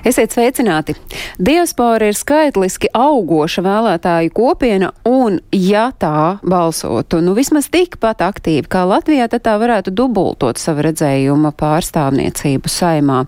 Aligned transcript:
Esiet 0.00 0.32
sveicināti! 0.32 0.94
Diaspora 1.36 2.06
ir 2.08 2.16
skaitliski 2.16 2.88
augoša 2.96 3.60
vēlētāju 3.60 4.30
kopiena, 4.32 4.88
un, 5.04 5.36
ja 5.52 5.90
tā 5.92 6.38
balsotu, 6.40 7.18
nu 7.20 7.34
vismaz 7.36 7.68
tikpat 7.68 8.22
aktīvi 8.24 8.64
kā 8.72 8.86
Latvijā, 8.88 9.26
tad 9.28 9.44
tā 9.44 9.58
varētu 9.60 9.92
dubultot 9.92 10.56
savu 10.60 10.86
redzējuma 10.86 11.52
pārstāvniecību 11.52 12.72
saimā. 12.72 13.18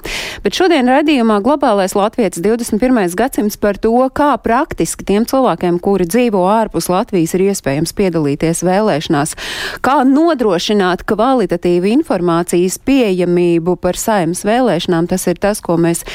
Bet 0.44 0.56
šodien 0.56 0.88
raidījumā 0.88 1.42
Globālais 1.44 1.92
Latvijas 1.92 2.40
21. 2.40 3.18
gadsimts 3.20 3.60
par 3.60 3.76
to, 3.76 3.92
kā 4.08 4.30
praktiski 4.40 5.04
tiem 5.12 5.28
cilvēkiem, 5.28 5.76
kuri 5.76 6.08
dzīvo 6.08 6.46
ārpus 6.54 6.88
Latvijas, 6.88 7.36
ir 7.36 7.50
iespējams 7.50 7.92
piedalīties 8.00 8.64
vēlēšanās, 8.64 9.36
kā 9.84 9.98
nodrošināt 10.08 11.04
kvalitatīvu 11.04 11.92
informācijas 11.98 12.80
pieejamību 12.80 13.76
par 13.76 14.00
saimas 14.00 14.40
vēlēšanām. 14.48 15.12
Tas 15.12 15.28
ir 15.28 15.36
tas, 15.36 15.60
ko 15.60 15.76
mēs 15.76 16.06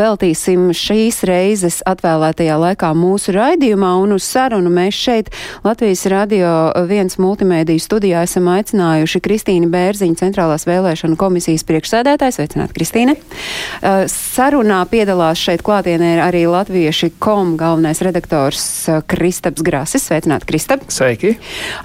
veltīsim 0.00 0.70
šīs 0.76 1.22
reizes 1.28 1.80
atvēlētajā 1.88 2.56
laikā 2.60 2.90
mūsu 2.96 3.34
raidījumā, 3.36 3.92
un 4.00 4.16
uz 4.16 4.24
sarunu 4.26 4.72
mēs 4.72 4.96
šeit 4.96 5.30
Latvijas 5.64 6.06
radio 6.10 6.50
viens 6.88 7.18
multimēdiju 7.20 7.82
studijā 7.82 8.24
esam 8.26 8.48
aicinājuši 8.52 9.22
Kristīnu 9.24 9.70
Bērziņu, 9.72 10.18
centrālās 10.20 10.66
vēlēšana 10.68 11.18
komisijas 11.20 11.66
priekšsēdētājs. 11.68 12.40
Sveicināt, 12.40 12.72
Kristīne! 12.76 13.16
Uh, 13.16 14.04
Sarunā 14.10 14.80
piedalās 14.90 15.40
šeit 15.40 15.64
klātienē 15.66 16.14
arī 16.24 16.46
latvieši 16.50 17.12
kom 17.22 17.56
galvenais 17.60 18.00
redaktors 18.04 18.62
uh, 18.88 19.02
Kristaps 19.10 19.64
Grasis. 19.66 20.06
Sveicināt, 20.08 20.46
Kristap! 20.48 20.86
Sveiki! 20.92 21.34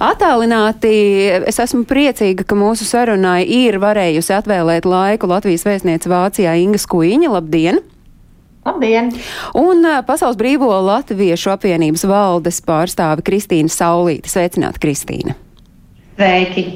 Attālināti 0.02 0.94
es 1.46 1.60
esmu 1.62 1.84
priecīga, 1.88 2.46
ka 2.48 2.58
mūsu 2.58 2.86
sarunai 2.88 3.42
ir 3.44 3.80
varējusi 3.82 4.36
atvēlēt 4.38 4.88
laiku 4.88 5.28
Latvijas 5.30 5.66
vēstniece 5.68 6.10
Vācijā 6.12 6.56
Inga 6.62 6.80
Skuiņa. 6.82 7.34
Labdien! 7.36 7.82
Labdien! 8.66 9.12
Un 9.54 9.86
Pasaules 10.06 10.38
Brīvo 10.40 10.72
Latviešu 10.88 11.52
apvienības 11.54 12.02
valdes 12.10 12.58
pārstāve 12.66 13.22
Kristīna 13.26 13.70
Saulīte. 13.70 14.32
Sveicināta, 14.32 14.82
Kristīna! 14.82 15.36
Sveiki! 16.16 16.66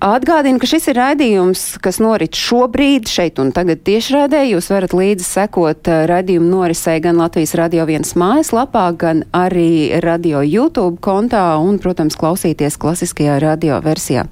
Atgādinu, 0.00 0.56
ka 0.56 0.64
šis 0.64 0.86
ir 0.88 0.96
raidījums, 0.96 1.62
kas 1.84 1.98
norit 2.00 2.32
šobrīd 2.38 3.10
šeit 3.10 3.36
un 3.42 3.50
tagad 3.52 3.82
tiešraidē. 3.84 4.46
Jūs 4.48 4.70
varat 4.72 4.94
līdzi 4.96 5.26
sekot 5.26 5.90
raidījumu 6.08 6.48
norisei 6.48 7.02
gan 7.04 7.20
Latvijas 7.20 7.52
radio 7.60 7.84
viens 7.84 8.14
mājaslapā, 8.16 8.86
gan 8.96 9.26
arī 9.36 10.00
radio 10.00 10.40
YouTube 10.40 11.02
kontā 11.04 11.42
un, 11.60 11.76
protams, 11.84 12.16
klausīties 12.16 12.80
klasiskajā 12.80 13.36
radio 13.44 13.82
versijā. 13.84 14.24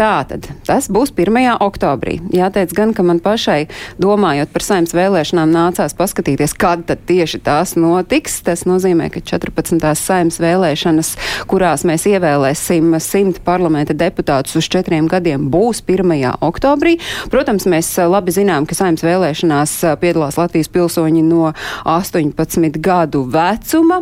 Tātad 0.00 0.46
tas 0.64 0.86
būs 0.88 1.10
1. 1.12 1.58
oktobrī. 1.60 2.14
Jāteic 2.32 2.70
gan, 2.72 2.94
ka 2.96 3.04
man 3.04 3.18
pašai, 3.20 3.66
domājot 4.00 4.48
par 4.48 4.64
saimnes 4.64 4.94
vēlēšanām, 4.96 5.50
nācās 5.52 5.92
paskatīties, 5.98 6.54
kad 6.56 6.86
tad 6.88 7.02
tieši 7.04 7.42
tās 7.44 7.74
notiks. 7.76 8.38
Tas 8.46 8.64
nozīmē, 8.64 9.10
ka 9.12 9.20
14. 9.20 9.76
saimnes 10.00 10.38
vēlēšanas, 10.40 11.10
kurās 11.50 11.84
mēs 11.84 12.06
ievēlēsim 12.08 12.94
100 12.96 13.42
parlamenta 13.44 13.92
deputātus 13.92 14.56
uz 14.56 14.70
četriem 14.72 15.10
gadiem, 15.10 15.50
būs 15.52 15.82
1. 15.84 16.14
oktobrī. 16.48 16.94
Protams, 17.28 17.68
mēs 17.68 17.92
labi 18.00 18.32
zinām, 18.32 18.64
ka 18.64 18.78
saimnes 18.78 19.04
vēlēšanās 19.04 19.76
piedalās 20.00 20.40
Latvijas 20.40 20.72
pilsoņi 20.72 21.26
no 21.28 21.52
18 21.84 22.80
gadu 22.80 23.26
vecuma. 23.28 24.00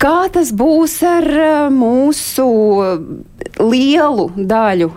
Kā 0.00 0.30
tas 0.32 0.48
būs 0.56 0.94
ar 1.04 1.26
mūsu 1.74 2.46
lielu 3.60 4.24
daļu 4.32 4.88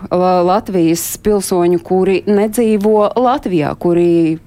Latvijas 0.48 1.02
pilsoņu, 1.20 1.80
kuri 1.84 2.22
nedzīvo 2.24 3.10
Latvijā, 3.20 3.74
kuri 3.76 4.38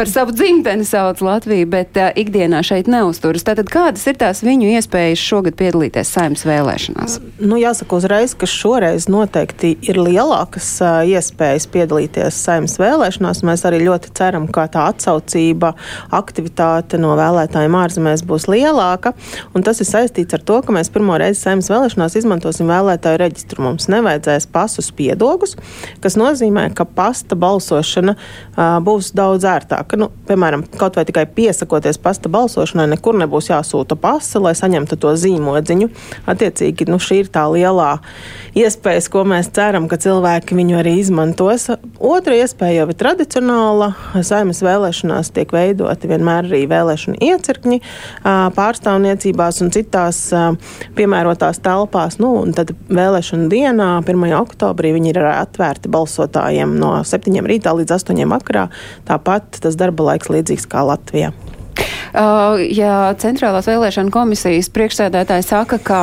par 0.00 0.08
savu 0.08 0.32
dzimteni 0.32 0.84
sauc 0.84 1.20
Latviju, 1.20 1.66
bet 1.68 1.96
uh, 2.00 2.06
ikdienā 2.16 2.62
šeit 2.64 2.86
neuzturas. 2.88 3.42
Tātad 3.44 3.68
kādas 3.68 4.06
ir 4.08 4.16
tās 4.16 4.38
viņu 4.40 4.70
iespējas 4.72 5.20
šogad 5.20 5.58
piedalīties 5.58 6.08
saimnes 6.14 6.46
vēlēšanās? 6.48 7.18
Nu, 7.44 7.58
jāsaka 7.60 7.98
uzreiz, 7.98 8.32
ka 8.32 8.48
šoreiz 8.48 9.10
noteikti 9.12 9.74
ir 9.84 10.00
lielākas 10.00 10.70
uh, 10.80 11.02
iespējas 11.04 11.66
piedalīties 11.74 12.38
saimnes 12.46 12.78
vēlēšanās. 12.80 13.42
Mēs 13.44 13.64
arī 13.68 13.82
ļoti 13.82 14.14
ceram, 14.16 14.46
ka 14.48 14.64
tā 14.72 14.86
atsaucība, 14.94 15.74
aktivitāte 16.16 16.96
no 16.96 17.12
vēlētājiem 17.20 17.76
ārzemēs 17.82 18.24
būs 18.24 18.48
lielāka. 18.48 19.12
Un 19.52 19.68
tas 19.68 19.84
ir 19.84 19.90
saistīts 19.90 20.38
ar 20.38 20.40
to, 20.48 20.62
ka 20.64 20.78
mēs 20.78 20.88
pirmo 20.96 21.20
reizi 21.20 21.42
saimnes 21.42 21.68
vēlēšanās 21.68 22.16
izmantosim 22.22 22.72
vēlētāju 22.72 23.20
reģistru. 23.20 23.66
Mums 23.68 23.90
nevajadzēs 23.92 24.48
pasus 24.48 24.88
piedogus, 24.96 25.58
kas 26.00 26.16
nozīmē, 26.16 26.70
ka 26.72 26.88
pasta 26.88 27.36
balsošana 27.36 28.16
uh, 28.16 28.80
būs 28.80 29.12
daudz 29.12 29.44
ērtāka 29.44 29.89
ka, 29.90 29.98
nu, 30.00 30.10
piemēram, 30.28 30.62
kaut 30.78 30.96
vai 30.98 31.04
tikai 31.08 31.26
piesakoties 31.34 31.98
pasta 32.02 32.30
balsošanai, 32.32 32.86
nekur 32.94 33.18
nebūs 33.18 33.50
jāsūta 33.50 33.98
pasta, 33.98 34.40
lai 34.42 34.54
saņemtu 34.58 34.98
to 35.00 35.14
zīmodziņu. 35.18 35.90
Attiecīgi, 36.30 36.86
nu, 36.90 37.00
šī 37.02 37.24
ir 37.24 37.30
tā 37.34 37.46
lielā 37.50 37.90
iespēja, 38.58 39.02
ko 39.10 39.24
mēs 39.28 39.50
ceram, 39.56 39.88
ka 39.90 39.98
cilvēki 40.00 40.56
viņu 40.58 40.78
arī 40.80 40.96
izmantos. 41.00 41.68
Otra 41.98 42.36
iespēja 42.38 42.82
jau 42.82 42.90
ir 42.92 42.98
tradicionāla. 43.00 43.90
Saimas 44.26 44.62
vēlēšanās 44.64 45.32
tiek 45.34 45.52
veidoti 45.54 46.10
vienmēr 46.10 46.46
arī 46.48 46.62
vēlēšana 46.70 47.20
iecirkņi 47.30 47.80
pārstāvniecībās 48.56 49.60
un 49.64 49.72
citās 49.74 50.22
piemērotās 50.98 51.62
telpās. 51.64 52.18
Nu, 52.22 52.32
un 52.44 52.54
tad 52.56 52.72
vēlēšana 52.90 53.48
dienā, 53.52 53.90
1. 54.06 54.26
oktobrī, 54.40 54.94
viņi 54.96 55.14
ir 55.14 55.22
atvērti 55.30 55.90
balsotājiem 55.92 56.76
no 56.80 56.92
7 57.06 57.40
rītā 57.50 57.74
līdz 57.76 57.96
8 57.98 58.26
vakarā. 58.30 58.68
Tāpat 59.08 59.60
tas 59.70 59.80
darba 59.80 60.10
laiks 60.12 60.32
līdzīgs 60.34 60.68
kā 60.70 60.84
Latvijā. 60.90 61.32
Uh, 62.10 62.58
ja 62.74 63.12
Centrālās 63.22 63.68
vēlēšana 63.70 64.10
komisijas 64.10 64.66
priekšsēdētāji 64.74 65.44
saka, 65.46 65.78
ka 65.78 66.00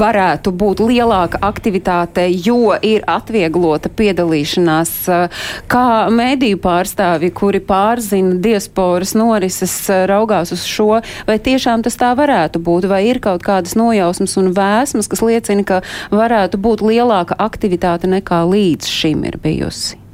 varētu 0.00 0.52
būt 0.56 0.80
lielāka 0.80 1.40
aktivitāte, 1.44 2.24
jo 2.32 2.72
ir 2.72 3.04
atvieglota 3.04 3.92
piedalīšanās, 3.92 4.94
uh, 5.12 5.44
kā 5.68 5.84
mēdīju 6.08 6.60
pārstāvi, 6.64 7.30
kuri 7.36 7.60
pārzina 7.68 8.38
diasporas 8.40 9.12
norises, 9.18 9.76
uh, 9.92 10.06
raugās 10.08 10.56
uz 10.56 10.64
šo, 10.64 11.02
vai 11.28 11.36
tiešām 11.36 11.84
tas 11.84 12.00
tā 12.00 12.14
varētu 12.16 12.64
būt, 12.64 12.88
vai 12.88 13.04
ir 13.10 13.20
kaut 13.20 13.44
kādas 13.44 13.76
nojausmas 13.76 14.38
un 14.40 14.54
vēsmas, 14.56 15.12
kas 15.12 15.24
liecina, 15.24 15.68
ka 15.68 15.82
varētu 16.08 16.64
būt 16.64 16.88
lielāka 16.88 17.36
aktivitāte 17.36 18.08
nekā 18.08 18.40
līdz 18.48 18.88
šim 18.88 19.28
ir 19.28 19.36
bijusi? 19.44 20.07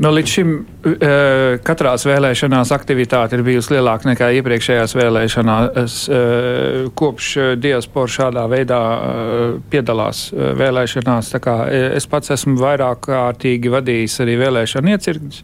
Nu, 0.00 0.08
līdz 0.08 0.30
šim 0.32 0.52
katrās 1.66 2.06
vēlēšanās 2.08 2.72
aktivitāte 2.72 3.36
ir 3.36 3.44
bijusi 3.44 3.74
lielāka 3.74 4.08
nekā 4.08 4.30
iepriekšējās 4.38 4.96
vēlēšanās. 4.96 5.96
Kopš 6.98 7.28
diaspora 7.60 8.14
šādā 8.16 8.46
veidā 8.50 8.80
piedalās 9.72 10.30
vēlēšanās, 10.32 11.34
es 11.98 12.08
pats 12.08 12.32
esmu 12.38 12.56
vairāk 12.62 13.04
kārtīgi 13.10 13.72
vadījis 13.72 14.20
arī 14.24 14.38
vēlēšanu 14.46 14.94
iecirkņus 14.96 15.42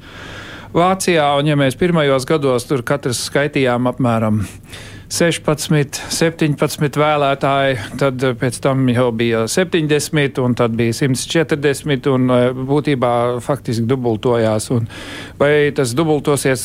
Vācijā, 0.74 1.24
un 1.40 1.48
ja 1.48 1.56
mēs 1.56 1.78
pirmajos 1.80 2.26
gados 2.28 2.66
tur 2.68 2.82
katrs 2.86 3.22
skaitījām 3.30 3.88
apmēram 3.88 4.42
16, 5.08 6.02
17 6.12 7.00
vēlētāji, 7.00 7.78
tad 8.00 8.24
pēc 8.40 8.60
tam 8.60 8.84
jau 8.92 9.08
bija 9.16 9.46
70, 9.48 10.40
un 10.44 10.56
tad 10.58 10.76
bija 10.76 10.92
140, 11.00 12.08
un 12.12 12.32
būtībā 12.68 13.12
faktiski 13.44 13.88
dubultojās. 13.88 14.68
Un 14.76 14.88
vai 15.40 15.70
tas 15.76 15.94
dubultosies 15.96 16.64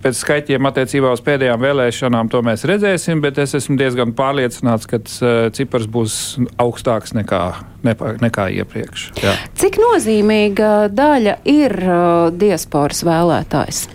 pēc 0.00 0.16
skaitļiem 0.16 0.68
attiecībā 0.68 1.12
uz 1.12 1.22
pēdējām 1.24 1.60
vēlēšanām, 1.60 2.28
to 2.32 2.40
mēs 2.44 2.64
redzēsim, 2.68 3.20
bet 3.24 3.40
es 3.42 3.56
esmu 3.58 3.76
diezgan 3.80 4.14
pārliecināts, 4.16 4.88
ka 4.88 5.00
tas 5.04 5.18
cipars 5.56 5.88
būs 5.92 6.14
augstāks 6.60 7.12
nekā, 7.16 7.42
nekā 7.84 8.48
iepriekš. 8.60 9.10
Jā. 9.20 9.34
Cik 9.60 9.80
nozīmīga 9.80 10.90
daļa 10.92 11.40
ir 11.48 11.76
diasporas 12.40 13.04
vēlētājs? 13.08 13.86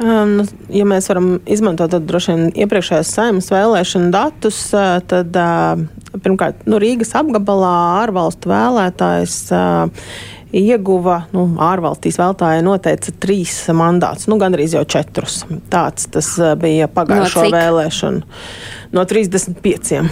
Um, 0.00 0.38
ja 0.72 0.86
mēs 0.88 1.10
varam 1.10 1.34
izmantot 1.44 1.92
droši 2.08 2.32
vien 2.32 2.52
iepriekšējās 2.64 3.10
saimnes 3.12 3.50
vēlēšanu 3.52 4.12
datus, 4.14 4.60
tad 4.72 5.36
uh, 5.36 5.82
pirmkārt 6.16 6.64
nu, 6.66 6.80
Rīgas 6.82 7.12
apgabalā 7.20 7.74
ārvalstu 8.02 8.52
vēlētājs. 8.52 9.42
Uh, 9.52 10.14
ieguva, 10.52 11.22
nu, 11.32 11.46
ārvalstīs 11.64 12.18
vēlētāji 12.20 12.64
noteica 12.66 13.14
trīs 13.24 13.54
mandātus, 13.72 14.28
nu, 14.28 14.36
gandrīz 14.40 14.76
jau 14.76 14.84
četrus. 14.84 15.42
Tāds 15.72 16.10
tas 16.12 16.28
bija 16.60 16.90
pagājušo 16.92 17.46
no 17.46 17.54
vēlēšanu. 17.56 18.26
No 18.92 19.06
35. 19.08 20.02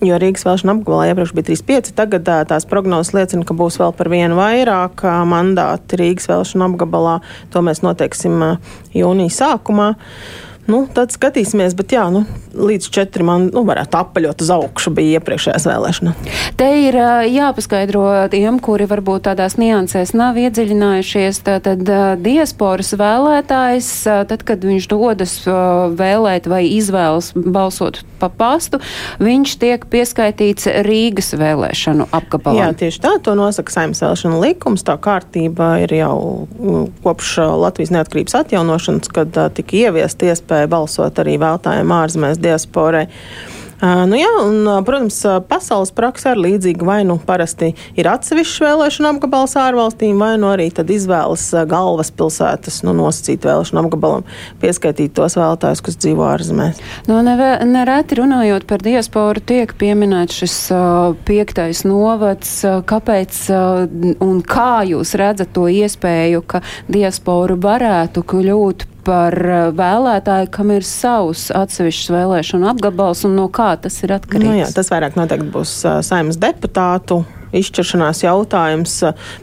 Jo 0.00 0.16
Rīgas 0.16 0.46
vēlēšana 0.46 0.74
apgabalā 0.78 1.10
iepriekš 1.10 1.32
bija 1.36 1.50
3,5. 1.50 1.94
Tagad 1.98 2.28
tās 2.48 2.64
prognozes 2.68 3.12
liecina, 3.12 3.44
ka 3.44 3.56
būs 3.56 3.76
vēl 3.82 3.92
par 3.98 4.08
vienu 4.12 4.38
vairāk 4.38 5.04
mandāti 5.28 5.98
Rīgas 6.00 6.30
vēlēšana 6.30 6.70
apgabalā. 6.70 7.18
To 7.52 7.64
mēs 7.66 7.84
noteiksim 7.84 8.40
jūnija 8.96 9.36
sākumā. 9.42 9.90
Uh, 9.94 10.49
Nu, 10.70 10.84
tad 10.94 11.10
skatīsimies, 11.14 11.74
bet 11.78 11.94
jā, 11.96 12.04
nu, 12.14 12.22
līdz 12.54 12.90
četri 12.94 13.24
man 13.26 13.48
nu, 13.50 13.64
varētu 13.66 13.98
apaļot 14.00 14.44
uz 14.44 14.50
augšu 14.54 14.92
bija 14.94 15.18
iepriekšējās 15.18 15.66
vēlēšanas. 15.66 16.30
Te 16.60 16.68
ir 16.84 16.98
jāpaskaidro 17.30 18.04
tiem, 18.30 18.60
kuri 18.62 18.86
varbūt 18.90 19.26
tādās 19.26 19.56
niansēs 19.60 20.14
nav 20.18 20.38
iedziļinājušies. 20.40 21.42
Tātad 21.46 21.82
diasporas 22.22 22.92
vēlētājs, 23.00 23.90
tad, 24.30 24.44
kad 24.46 24.62
viņš 24.66 24.88
dodas 24.90 25.34
vēlēt 25.98 26.46
vai 26.50 26.62
izvēlas 26.68 27.32
balsot 27.34 28.02
pa 28.20 28.28
pastu, 28.28 28.78
viņš 29.22 29.56
tiek 29.62 29.86
pieskaitīts 29.90 30.68
Rīgas 30.84 31.32
vēlēšanu 31.40 32.10
apgabalā. 32.14 32.66
Jā, 32.66 32.70
tieši 32.84 33.02
tā, 33.02 33.14
to 33.24 33.34
nosaka 33.38 33.72
saimnes 33.72 34.02
vēlēšana 34.04 34.40
likums. 34.42 34.84
Tā 34.86 34.98
kārtība 35.00 35.72
ir 35.86 35.94
jau 35.96 36.16
kopš 37.04 37.38
Latvijas 37.62 37.94
neatkarības 37.96 38.36
atjaunošanas, 38.42 39.12
kad 39.14 39.40
tika 39.56 39.78
ieviest 39.86 40.20
iespēja 40.26 40.59
iespēja 40.60 40.70
balsot 40.70 41.18
arī 41.22 41.38
vēltājiem 41.40 41.96
ārzemēs 41.96 42.40
diasporai. 42.40 43.08
Uh, 43.80 44.04
nu 44.04 44.18
jā, 44.18 44.28
un, 44.44 44.66
protams, 44.84 45.22
pasaules 45.48 45.88
praksa 45.96 46.34
ir 46.34 46.40
līdzīga. 46.44 46.84
Vai 46.84 46.98
nu 47.08 47.16
parasti 47.16 47.70
ir 47.96 48.08
atsevišķs 48.10 48.60
vēlēšana 48.60 49.14
apgabals 49.14 49.56
ārvalstīm, 49.56 50.20
vai 50.20 50.34
nu 50.36 50.50
arī 50.52 50.68
izvēlas 50.68 51.46
galvaspilsētas 51.70 52.82
nu, 52.84 52.92
nosacīt 52.92 53.46
vēlēšanu 53.48 53.80
apgabalam, 53.80 54.26
pieskaitīt 54.60 55.14
tos 55.16 55.38
vēlētājus, 55.40 55.80
kas 55.86 55.96
dzīvo 55.96 56.28
ārzemēs. 56.28 56.84
Nu, 57.08 57.22
nereti 57.24 58.20
runājot 58.20 58.68
par 58.68 58.84
diasporu, 58.84 59.40
tiek 59.40 59.72
pieminēts 59.80 60.42
šis 60.42 60.58
uh, 60.76 61.16
piektais 61.24 61.86
novads. 61.88 62.58
Uh, 62.68 62.82
kāpēc 62.84 63.42
uh, 63.56 63.88
un 64.20 64.44
kā 64.44 64.84
jūs 64.92 65.16
redzat 65.16 65.56
to 65.56 65.70
iespēju, 65.72 66.44
ka 66.44 66.60
diaspora 66.92 67.56
varētu 67.56 68.28
kļūt 68.28 68.90
par 69.06 69.34
eh, 69.40 69.66
vēlētāju, 69.76 70.50
kam 70.54 70.72
ir 70.74 70.86
savs 70.86 71.48
atsevišķs 71.54 72.12
vēlēšanu 72.14 72.70
apgabals 72.70 73.24
un 73.28 73.36
no 73.38 73.48
kā 73.52 73.72
tas 73.80 73.98
ir 74.04 74.14
atkarīgs? 74.16 74.48
Nu, 74.48 74.56
jā, 74.60 74.70
tas 74.76 74.90
vairāk 74.92 75.18
noteikti 75.18 75.50
būs 75.54 75.74
uh, 75.86 76.00
saimnes 76.06 76.38
deputātu 76.40 77.22
izšķiršanās 77.56 78.22
jautājums. 78.22 78.92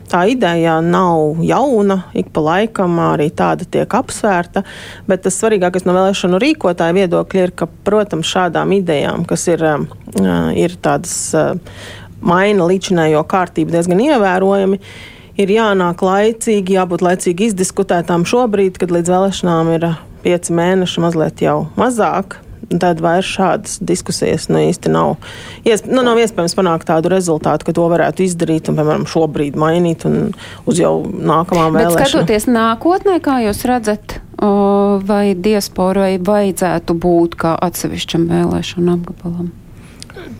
Tā 0.07 0.21
ideja 0.31 0.77
nav 0.83 1.41
jauna, 1.43 1.99
ik 2.15 2.29
pa 2.35 2.43
laikam 2.45 2.95
arī 3.03 3.27
tāda 3.35 3.67
tiek 3.67 3.97
apsvērta, 3.99 4.63
bet 5.09 5.25
tas 5.25 5.39
svarīgākais 5.41 5.87
no 5.87 5.95
vēlēšanu 5.97 6.39
rīkotāja 6.43 6.95
viedokļa 6.95 7.43
ir, 7.43 7.53
ka, 7.59 7.67
protams, 7.87 8.29
šādām 8.31 8.71
idejām, 8.77 9.27
kas 9.27 9.47
ir, 9.51 9.65
ir 10.55 10.79
tādas 10.79 11.17
maina 12.23 12.71
līdzinējo 12.71 13.21
kārtību 13.29 13.75
diezgan 13.75 14.01
ievērojami, 14.07 14.79
ir 15.41 15.53
jānāk 15.53 16.01
laicīgi, 16.05 16.77
jābūt 16.77 17.05
laicīgi 17.05 17.51
izdiskutētām 17.51 18.25
šobrīd, 18.27 18.79
kad 18.81 18.93
līdz 18.93 19.13
vēlēšanām 19.13 19.71
ir 19.77 19.87
pieci 20.25 20.55
mēneši, 20.57 21.01
mazliet 21.03 21.45
jau 21.45 21.63
mazāk. 21.79 22.41
Tad 22.67 22.99
vairs 22.99 23.27
šādas 23.31 23.77
diskusijas 23.85 24.49
nu, 24.51 24.59
īsti 24.59 24.89
nav. 24.91 25.13
Iesp 25.63 25.85
nu, 25.87 26.01
nav 26.03 26.19
iespējams 26.19 26.55
panākt 26.57 26.89
tādu 26.89 27.11
rezultātu, 27.13 27.63
ka 27.69 27.75
to 27.77 27.85
varētu 27.87 28.25
izdarīt 28.25 28.67
un, 28.67 28.75
piemēram, 28.79 29.05
šobrīd 29.07 29.55
mainīt 29.55 30.03
un 30.09 30.33
uz 30.67 30.81
jau 30.81 30.97
nākamām 31.05 31.77
vēlēšanām. 31.77 31.95
Bet 32.01 32.11
skatoties 32.11 32.49
nākotnē, 32.51 33.21
kā 33.23 33.37
jūs 33.45 33.63
redzat, 33.69 34.17
vai 35.07 35.31
diasporai 35.47 36.17
vajadzētu 36.19 36.97
būt 37.07 37.39
kā 37.39 37.55
atsevišķam 37.69 38.27
vēlēšanu 38.33 38.97
apgabalam? 38.97 39.53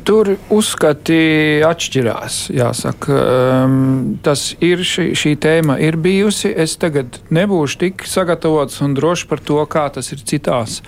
Tur 0.07 0.33
uzskati 0.53 1.61
atšķirās. 1.65 2.37
Jāsaka. 2.55 3.17
Um, 3.17 3.75
tas 4.23 4.49
ir 4.63 4.81
šī, 4.87 5.09
šī 5.17 5.33
tēma 5.43 5.77
ir 5.83 5.97
bijusi. 6.01 6.51
Es 6.51 6.77
tagad 6.79 7.19
nebūšu 7.33 7.79
tik 7.83 8.05
sagatavots 8.07 8.81
un 8.85 8.95
drošs 8.97 9.27
par 9.29 9.43
to, 9.43 9.59
kā 9.69 9.87
tas 9.93 10.11
ir 10.15 10.23
citās 10.27 10.81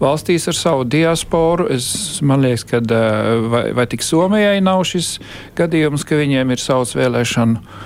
valstīs 0.00 0.48
ar 0.50 0.58
savu 0.58 0.86
diasporu. 0.88 1.68
Es, 1.72 1.88
man 2.24 2.44
liekas, 2.44 2.66
ka 2.68 2.80
uh, 2.84 3.48
vai, 3.52 3.64
vai 3.76 3.88
tik 3.90 4.04
Somijai 4.06 4.60
nav 4.64 4.84
šis 4.88 5.16
gadījums, 5.58 6.06
ka 6.06 6.20
viņiem 6.20 6.54
ir 6.54 6.62
savs 6.62 6.96
vēlēšanu 6.98 7.60
uh, 7.60 7.76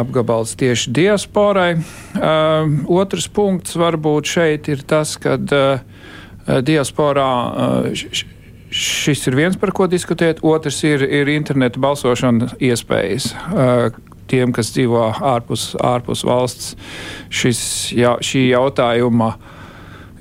apgabals 0.00 0.56
tieši 0.60 0.94
diasporai. 0.96 1.70
Uh, 2.16 2.80
otrs 3.00 3.30
punkts 3.30 3.78
varbūt 3.78 4.34
šeit 4.36 4.70
ir 4.72 4.86
tas, 4.86 5.16
ka 5.20 5.38
uh, 5.38 5.82
diasporā. 6.66 7.30
Uh, 8.70 8.70
Šis 8.70 9.24
ir 9.26 9.34
viens, 9.34 9.56
par 9.58 9.72
ko 9.74 9.88
diskutēt. 9.90 10.44
Otrs 10.46 10.78
ir, 10.86 11.02
ir 11.02 11.28
interneta 11.32 11.80
balsošana 11.82 12.52
iespējas. 12.62 13.32
Tiem, 14.30 14.52
kas 14.54 14.70
dzīvo 14.76 15.08
ārpus, 15.10 15.72
ārpus 15.82 16.22
valsts, 16.22 16.76
šis, 17.34 17.60
jā, 17.98 18.14
šī 18.22 18.44
jautājuma 18.52 19.32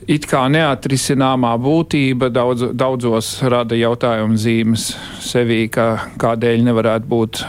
it 0.09 0.25
kā 0.29 0.43
neatrisināmā 0.51 1.51
būtība 1.61 2.31
daudz, 2.33 2.69
daudzos 2.73 3.31
rada 3.45 3.77
jautājumu 3.77 4.39
zīmes 4.39 4.89
sevī, 5.23 5.61
ka 5.73 6.09
kādēļ 6.21 6.65
nevarētu 6.65 7.09
būt 7.09 7.43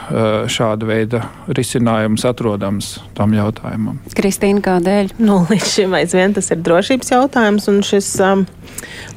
šāda 0.53 0.89
veida 0.89 1.23
risinājums 1.49 2.27
atrodams 2.29 2.93
tam 3.17 3.35
jautājumam. 3.37 4.01
Kristīna, 4.17 4.63
kādēļ? 4.65 5.15
Nu, 5.23 5.43
līdz 5.51 5.75
šim 5.75 5.97
aizvien 5.99 6.37
tas 6.37 6.53
ir 6.53 6.61
drošības 6.67 7.15
jautājums, 7.15 7.69
un 7.73 7.81
šis 7.87 8.13
um, 8.25 8.47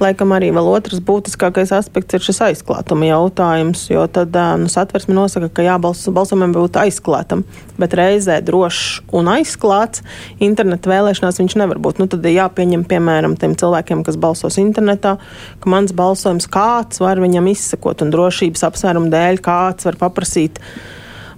Laikam 0.01 0.33
arī 0.35 0.49
vēl 0.53 0.67
otrs 0.73 1.01
būtiskākais 1.05 1.71
aspekts 1.75 2.17
ir 2.17 2.23
šis 2.25 2.41
aizklātuma 2.47 3.07
jautājums, 3.07 3.85
jo 3.91 4.03
tad 4.11 4.35
nu, 4.59 4.69
satversme 4.71 5.15
nosaka, 5.15 5.49
ka 5.53 5.65
jābalsojumam 5.65 6.55
būtu 6.55 6.81
aizklātam, 6.81 7.43
bet 7.79 7.95
reizē 7.97 8.39
drošs 8.45 9.03
un 9.15 9.29
aizklāts 9.31 10.03
interneta 10.43 10.91
vēlēšanās 10.91 11.39
viņš 11.41 11.57
nevar 11.61 11.81
būt. 11.83 12.01
Nu, 12.01 12.09
tad 12.11 12.25
jāpieņem, 12.25 12.85
piemēram, 12.89 13.32
tiem 13.39 13.55
cilvēkiem, 13.59 14.03
kas 14.07 14.17
balsos 14.19 14.59
internetā, 14.61 15.17
ka 15.63 15.71
mans 15.71 15.93
balsojums 15.95 16.49
kāds 16.51 17.01
var 17.03 17.21
viņam 17.23 17.49
izsekot 17.51 18.03
un 18.05 18.11
drošības 18.13 18.67
apsvērumu 18.69 19.13
dēļ 19.13 19.41
kāds 19.43 19.89
var 19.89 19.99
paprasīt 20.01 20.61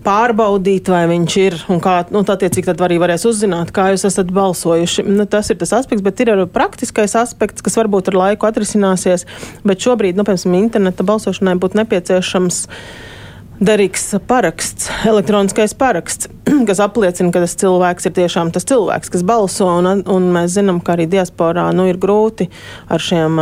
pārbaudīt, 0.05 0.89
vai 0.93 1.05
viņš 1.09 1.35
ir 1.41 1.57
kā, 1.81 1.95
nu, 2.13 2.21
attiecīgi 2.21 2.69
tad 2.69 2.83
arī 2.85 2.99
varēs 3.01 3.25
uzzināt, 3.25 3.71
kā 3.73 3.87
jūs 3.93 4.05
esat 4.11 4.29
balsojuši. 4.35 5.05
Nu, 5.09 5.25
tas 5.29 5.49
ir 5.49 5.57
tas 5.61 5.73
aspekts, 5.79 6.05
bet 6.05 6.21
ir 6.21 6.33
arī 6.35 6.45
praktiskais 6.51 7.17
aspekts, 7.17 7.65
kas 7.65 7.77
varbūt 7.79 8.11
ar 8.11 8.19
laiku 8.21 8.49
atrisināsies, 8.49 9.25
bet 9.65 9.81
šobrīd, 9.81 10.17
nu, 10.17 10.27
piemēram, 10.27 10.59
interneta 10.59 11.07
balsošanai 11.07 11.57
būtu 11.61 11.81
nepieciešams 11.81 12.61
derīgs 13.63 14.09
paraksts, 14.27 14.89
elektroniskais 15.07 15.75
paraksts, 15.77 16.29
kas 16.69 16.81
apliecina, 16.83 17.31
ka 17.33 17.43
tas 17.43 17.55
cilvēks 17.61 18.09
ir 18.09 18.15
tiešām 18.19 18.51
tas 18.55 18.67
cilvēks, 18.67 19.11
kas 19.13 19.25
balso. 19.27 19.69
Un, 19.79 20.03
un 20.03 20.29
mēs 20.35 20.57
zinām, 20.57 20.81
ka 20.83 20.95
arī 20.95 21.07
diasporā 21.11 21.69
nu, 21.75 21.87
ir 21.91 21.99
grūti 22.01 22.49
ar 22.91 23.03
šiem 23.03 23.39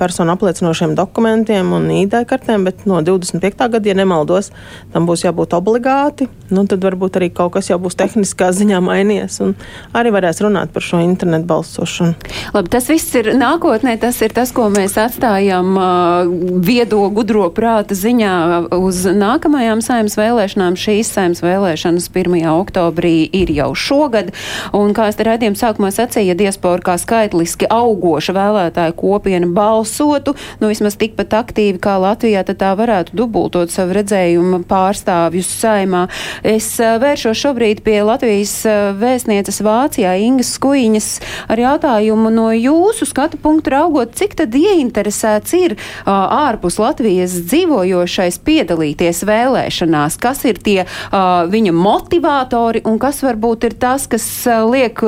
personu 0.00 0.32
apliecinošiem 0.34 0.96
dokumentiem 0.98 1.74
un 1.76 1.88
ID 1.92 2.16
kartēm, 2.28 2.64
bet 2.68 2.86
no 2.88 3.02
25. 3.04 3.68
gada, 3.68 3.88
ja 3.88 3.96
nemaldos, 3.98 4.50
tam 4.94 5.08
būs 5.08 5.26
jābūt 5.26 5.56
obligāti. 5.58 6.30
Nu, 6.50 6.64
tad 6.66 6.82
varbūt 6.82 7.20
arī 7.20 7.28
kaut 7.34 7.52
kas 7.54 7.68
jau 7.70 7.78
būs 7.82 7.94
tehniskā 8.00 8.50
ziņā 8.56 8.80
mainījies 8.82 9.38
un 9.44 9.54
arī 9.96 10.10
varēs 10.14 10.40
runāt 10.42 10.72
par 10.74 10.82
šo 10.82 11.02
internetu 11.04 11.46
balsošanu. 11.50 12.16
Labi, 12.56 12.72
tas 12.72 12.88
viss 12.90 13.14
ir 13.20 13.32
nākotnē, 13.38 13.94
tas 14.02 14.18
ir 14.24 14.34
tas, 14.34 14.50
ko 14.56 14.66
mēs 14.72 14.96
atstājam 14.98 15.76
uh, 15.78 16.32
viedo, 16.64 17.04
gudro 17.14 17.46
prāta 17.54 17.94
ziņā 17.98 18.32
uz 18.80 19.04
nākamajām 19.14 19.84
saimnes 19.84 20.18
vēlēšanām. 20.18 20.78
Šīs 20.80 21.12
saimnes 21.14 21.44
vēlēšanas 21.44 22.10
1. 22.10 22.40
oktobrī 22.50 23.14
ir 23.36 23.52
jau 23.54 23.70
šogad, 23.78 24.32
un 24.76 24.94
kā 24.96 25.10
es 25.10 25.18
te 25.18 25.26
redzējumu 25.28 25.60
sākumā 25.60 25.92
sacīju, 25.94 26.32
ja 26.32 26.38
diaspora 26.38 26.82
kā 26.90 26.96
skaitliski 27.00 27.68
augoša 27.70 28.34
vēlētāju 28.36 28.96
kopiena 28.98 29.50
balss 29.54 29.89
balsotu, 29.90 30.34
nu 30.60 30.68
vismaz 30.70 30.96
tikpat 30.96 31.34
aktīvi 31.34 31.80
kā 31.82 31.96
Latvijā, 32.00 32.44
tad 32.46 32.60
tā 32.60 32.70
varētu 32.78 33.16
dubultot 33.16 33.70
savu 33.70 33.94
redzējumu 33.98 34.62
pārstāvjus 34.68 35.48
saimā. 35.60 36.06
Es 36.46 36.78
vēršos 36.78 37.38
šobrīd 37.40 37.82
pie 37.82 38.00
Latvijas 38.06 38.62
vēstnieces 39.00 39.60
Vācijā 39.64 40.14
Ingas 40.22 40.54
Skuiņas 40.56 41.08
ar 41.50 41.58
jautājumu 41.60 42.30
no 42.30 42.50
jūsu 42.54 43.08
skatu 43.08 43.40
punktu 43.40 43.74
raugot, 43.74 44.14
cik 44.14 44.36
tad 44.38 44.54
ieinteresēts 44.54 45.56
ir 45.58 45.76
ārpus 46.06 46.78
Latvijas 46.80 47.34
dzīvojošais 47.50 48.40
piedalīties 48.46 49.24
vēlēšanās, 49.26 50.18
kas 50.20 50.44
ir 50.46 50.60
tie 50.62 50.86
viņa 51.10 51.74
motivatori 51.74 52.84
un 52.86 53.00
kas 53.02 53.22
varbūt 53.26 53.68
ir 53.70 53.76
tas, 53.80 54.06
kas 54.10 54.26
liek 54.70 55.02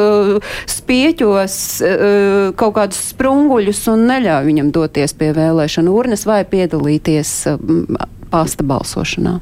spieķos 0.70 1.56
kaut 2.58 2.76
kādus 2.76 3.02
sprunguļus 3.12 3.84
un 3.92 4.06
neļauj 4.10 4.48
viņam 4.48 4.71
doties 4.74 5.14
pie 5.16 5.30
vēlēšanu 5.36 5.94
urnas 5.94 6.26
vai 6.28 6.42
piedalīties 6.48 7.32
um, 7.52 7.86
pasta 8.32 8.66
balsošanā? 8.66 9.38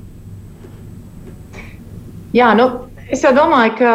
Jā, 2.35 2.53
nu, 2.55 2.69
es 3.11 3.25
jau 3.25 3.33
domāju, 3.35 3.75
ka 3.81 3.93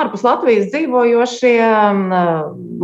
ārpus 0.00 0.24
Latvijas 0.26 0.68
dzīvojošie 0.72 1.56
um, 1.64 2.06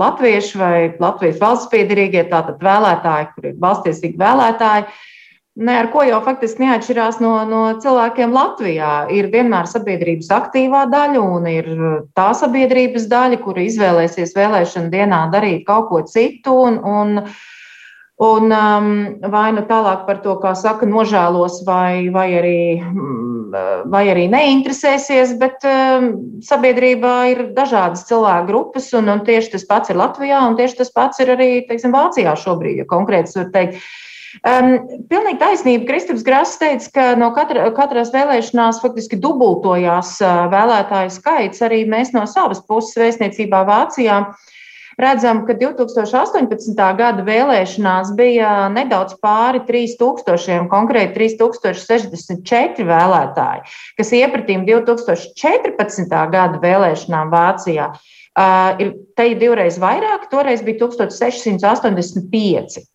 latvieši 0.01 0.59
vai 0.59 0.75
Latvijas 1.01 1.41
valsts 1.41 1.71
piedarīgie, 1.73 2.25
tātad 2.31 2.63
vēlētāji, 2.65 3.33
kur 3.35 3.51
ir 3.51 3.59
valstiesīgi 3.61 4.21
vēlētāji, 4.21 4.87
ne 5.61 5.77
ar 5.83 5.91
ko 5.93 6.05
jau 6.07 6.21
faktiski 6.25 6.65
neatšķirās 6.65 7.21
no, 7.21 7.35
no 7.49 7.63
cilvēkiem 7.83 8.33
Latvijā. 8.35 8.95
Ir 9.13 9.29
vienmēr 9.33 9.69
sabiedrības 9.69 10.31
aktīvā 10.33 10.87
daļa 10.93 11.21
un 11.21 11.49
ir 11.51 11.71
tā 12.17 12.31
sabiedrības 12.39 13.09
daļa, 13.11 13.41
kura 13.45 13.67
izvēlēsies 13.67 14.37
vēlēšana 14.37 14.93
dienā 14.95 15.25
darīt 15.35 15.67
kaut 15.69 15.91
ko 15.91 16.05
citu. 16.09 16.57
Un, 16.71 16.81
un, 16.81 17.25
Un 18.21 18.53
um, 18.53 18.89
vai 19.33 19.47
nu 19.57 19.63
tālāk 19.65 20.03
par 20.05 20.19
to, 20.21 20.35
kā 20.43 20.51
saka, 20.53 20.85
nožēlos, 20.85 21.63
vai, 21.65 22.11
vai, 22.13 22.27
arī, 22.37 22.59
mm, 22.77 23.55
vai 23.89 24.03
arī 24.13 24.27
neinteresēsies, 24.29 25.33
bet 25.41 25.65
um, 25.65 26.11
sabiedrībā 26.45 27.15
ir 27.33 27.41
dažādas 27.57 28.05
cilvēku 28.11 28.51
grupas, 28.51 28.91
un, 28.93 29.09
un 29.09 29.25
tieši 29.25 29.55
tas 29.55 29.65
pats 29.71 29.95
ir 29.95 29.97
Latvijā, 30.03 30.43
un 30.51 30.59
tieši 30.61 30.83
tas 30.83 30.93
pats 30.93 31.25
ir 31.25 31.33
arī 31.33 31.49
teiksim, 31.71 31.97
Vācijā 31.97 32.37
šobrīd, 32.45 32.83
ja 32.83 32.89
konkrēti 32.93 33.41
var 33.41 33.49
teikt. 33.57 33.81
Um, 34.45 34.77
pilnīgi 35.09 35.41
taisnība. 35.41 35.89
Kristaps 35.89 36.23
Grāss 36.29 36.61
teica, 36.61 36.93
ka 36.93 37.09
no 37.19 37.33
katra, 37.35 37.73
katras 37.75 38.13
vēlēšanās 38.13 38.85
faktiski 38.85 39.17
dubultojās 39.17 40.19
uh, 40.21 40.45
vēlētāju 40.53 41.17
skaits. 41.17 41.65
Arī 41.65 41.87
mēs 41.89 42.13
no 42.13 42.29
savas 42.29 42.61
puses 42.69 43.01
vēstniecībā 43.01 43.65
Vācijā 43.67 44.23
uh, 44.29 44.49
redzam, 44.99 45.45
ka 45.47 45.55
2018. 45.59 46.75
gada 46.99 47.25
vēlēšanās 47.27 48.15
bija 48.19 48.69
nedaudz 48.73 49.17
pāri 49.23 49.63
3000, 49.69 50.69
konkrēti 50.73 51.15
3064 51.19 52.87
vēlētāji, 52.89 53.67
kas 53.99 54.15
iepratīm 54.19 54.65
2014. 54.69 56.17
gada 56.33 56.63
vēlēšanām 56.63 57.35
Vācijā. 57.35 57.93
Uh, 58.31 58.79
ir 58.81 58.95
te 59.19 59.27
divreiz 59.37 59.77
vairāk, 59.83 60.29
toreiz 60.31 60.63
bija 60.65 60.87
1685. 60.87 62.87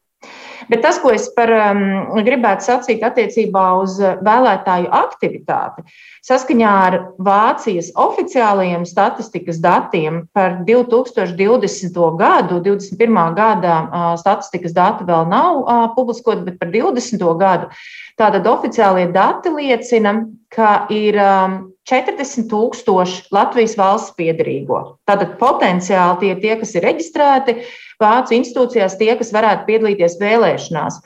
Bet 0.72 0.81
tas, 0.81 0.98
ko 1.01 1.12
es 1.13 1.27
par, 1.36 1.51
um, 1.51 1.81
gribētu 2.25 2.65
sacīt 2.65 3.03
attiecībā 3.05 3.65
uz 3.81 3.98
vēlētāju 4.00 4.89
aktivitāti, 4.98 5.86
saskaņā 6.25 6.72
ar 6.88 6.98
Vācijas 7.22 7.91
oficiālajiem 8.01 8.86
statistikas 8.89 9.60
datiem 9.62 10.24
par 10.34 10.62
2020. 10.67 12.01
gadu, 12.17 12.62
21. 12.65 13.22
gada 13.38 13.75
uh, 13.84 14.07
statistikas 14.22 14.74
dati 14.74 15.05
vēl 15.05 15.29
nav 15.29 15.62
uh, 15.62 15.86
publiskoti, 15.98 16.48
bet 16.50 16.60
par 16.62 16.74
20. 16.74 17.29
gadu. 17.39 17.69
Tātad 18.17 18.48
oficiālie 18.48 19.10
dati 19.13 19.51
liecina, 19.53 20.17
ka 20.55 20.86
ir 20.93 21.17
um, 21.19 21.57
40 21.86 22.48
tūkstoši 22.50 23.27
Latvijas 23.36 23.75
valsts 23.77 24.15
piedarīgo. 24.17 24.79
Tātad 25.05 25.36
potenciāli 25.38 26.22
tie 26.22 26.31
ir 26.34 26.39
tie, 26.41 26.53
kas 26.62 26.74
ir 26.74 26.88
reģistrēti 26.88 27.60
Vācu 28.02 28.36
institūcijās, 28.38 28.98
tie, 29.00 29.12
kas 29.20 29.34
varētu 29.36 29.68
piedalīties 29.70 30.20
vēlēšanās. 30.22 31.04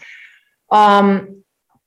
Um, 0.70 1.40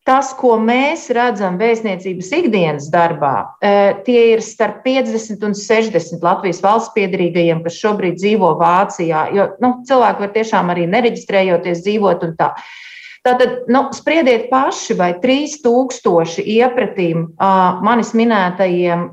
Tas, 0.02 0.32
ko 0.34 0.56
mēs 0.58 1.04
redzam 1.14 1.60
vēstniecības 1.60 2.30
ikdienas 2.34 2.88
darbā, 2.90 3.36
uh, 3.62 4.00
tie 4.02 4.32
ir 4.32 4.40
starp 4.42 4.80
50 4.82 5.44
un 5.46 5.52
60 5.54 6.24
Latvijas 6.26 6.58
valsts 6.64 6.90
piedarīgajiem, 6.96 7.60
kas 7.62 7.76
šobrīd 7.78 8.16
dzīvo 8.18 8.48
Vācijā. 8.58 9.28
Jo 9.30 9.44
nu, 9.62 9.76
cilvēki 9.86 10.24
var 10.24 10.32
tiešām 10.34 10.74
arī 10.74 10.88
nereģistrējoties 10.90 11.84
dzīvot 11.86 12.26
un 12.26 12.34
tā. 12.40 12.50
Tātad, 13.22 13.68
nu, 13.70 13.84
spriediet 13.94 14.48
paši, 14.50 14.96
vai 14.98 15.12
3000 15.22 16.42
iepratīm 16.42 17.28
manis 17.86 18.10
minētajiem 18.18 19.04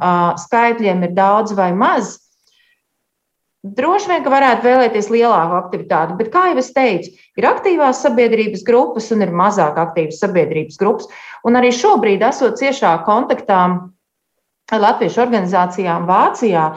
skaitļiem 0.42 1.06
ir 1.06 1.14
daudz 1.14 1.54
vai 1.54 1.70
maz. 1.78 2.16
Droši 3.60 4.08
vien, 4.08 4.22
ka 4.24 4.32
varētu 4.32 4.64
vēlēties 4.64 5.10
lielāku 5.12 5.58
aktivitāti, 5.58 6.16
bet, 6.16 6.30
kā 6.32 6.46
jau 6.48 6.60
es 6.62 6.70
teicu, 6.72 7.12
ir 7.36 7.48
aktīvās 7.50 8.00
sabiedrības 8.06 8.64
grupas 8.64 9.10
un 9.12 9.26
ir 9.26 9.34
mazāk 9.36 9.76
aktīvas 9.82 10.22
sabiedrības 10.24 10.80
grupas. 10.80 11.10
Un 11.44 11.60
arī 11.60 11.74
šobrīd, 11.76 12.24
esot 12.24 12.56
ciešā 12.62 12.94
kontaktā 13.04 13.60
latviešu 14.72 15.20
organizācijām 15.26 16.08
Vācijā 16.08 16.70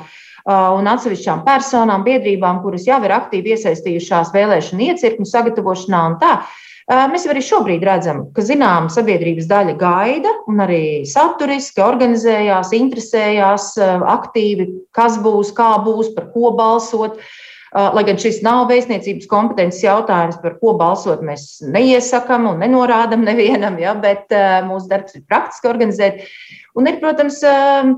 un 0.49 0.91
atsevišķām 0.91 1.45
personām, 1.47 2.03
biedrībām, 2.07 2.63
kuras 2.65 2.89
jau 2.89 2.99
ir 3.07 3.15
aktīvi 3.15 3.55
iesaistījušās 3.57 4.35
vēlēšanu 4.35 4.89
iecirkņu 4.91 5.29
sagatavošanā 5.31 6.05
un 6.11 6.21
tā, 6.23 6.37
Mēs 6.91 7.29
arī 7.31 7.41
šobrīd 7.47 7.85
redzam, 7.87 8.25
ka 8.35 8.43
zināma 8.43 8.91
sabiedrības 8.91 9.47
daļa 9.51 9.77
gaida 9.79 10.33
un 10.51 10.65
arī 10.65 10.83
saturiski 11.07 11.81
organizējās, 11.85 12.73
interesējās 12.75 13.69
aktīvi, 13.79 14.67
kas 14.97 15.21
būs, 15.23 15.55
kā 15.55 15.77
būs, 15.85 16.11
par 16.17 16.33
ko 16.35 16.51
balsot. 16.59 17.21
Lai 17.73 18.03
gan 18.05 18.19
šis 18.21 18.43
nav 18.45 18.67
vēstniecības 18.69 19.31
kompetences 19.31 19.81
jautājums, 19.87 20.37
par 20.43 20.59
ko 20.61 20.75
balsot, 20.77 21.23
mēs 21.25 21.63
neiesakām 21.65 22.51
un 22.51 22.61
nenorādām 22.61 23.23
nevienam, 23.25 23.79
ja, 23.81 23.95
bet 23.97 24.35
mūsu 24.67 24.91
darbs 24.91 25.17
ir 25.17 25.25
praktiski 25.25 25.71
organizēt. 25.71 26.27
Un 26.73 26.89
ir, 26.89 26.97
protams, 27.03 27.37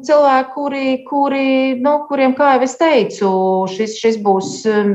cilvēki, 0.07 0.49
kuri, 0.51 0.87
kuri, 1.07 1.49
nu, 1.83 1.93
kuriem, 2.09 2.33
kā 2.35 2.57
jau 2.57 2.65
es 2.67 2.73
teicu, 2.81 3.29
šis, 3.71 3.95
šis 4.03 4.17
būs 4.23 4.49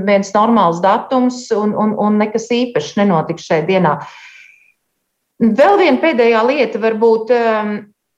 viens 0.07 0.33
normāls 0.35 0.81
datums 0.83 1.45
un, 1.55 1.71
un, 1.71 1.93
un 1.95 2.19
nekas 2.19 2.49
īpašs 2.51 2.97
nenotiks 2.99 3.47
šajā 3.47 3.63
dienā. 3.69 3.93
Vēl 5.39 5.79
viena 5.79 6.01
pēdējā 6.01 6.41
lieta, 6.49 6.81
varbūt 6.83 7.31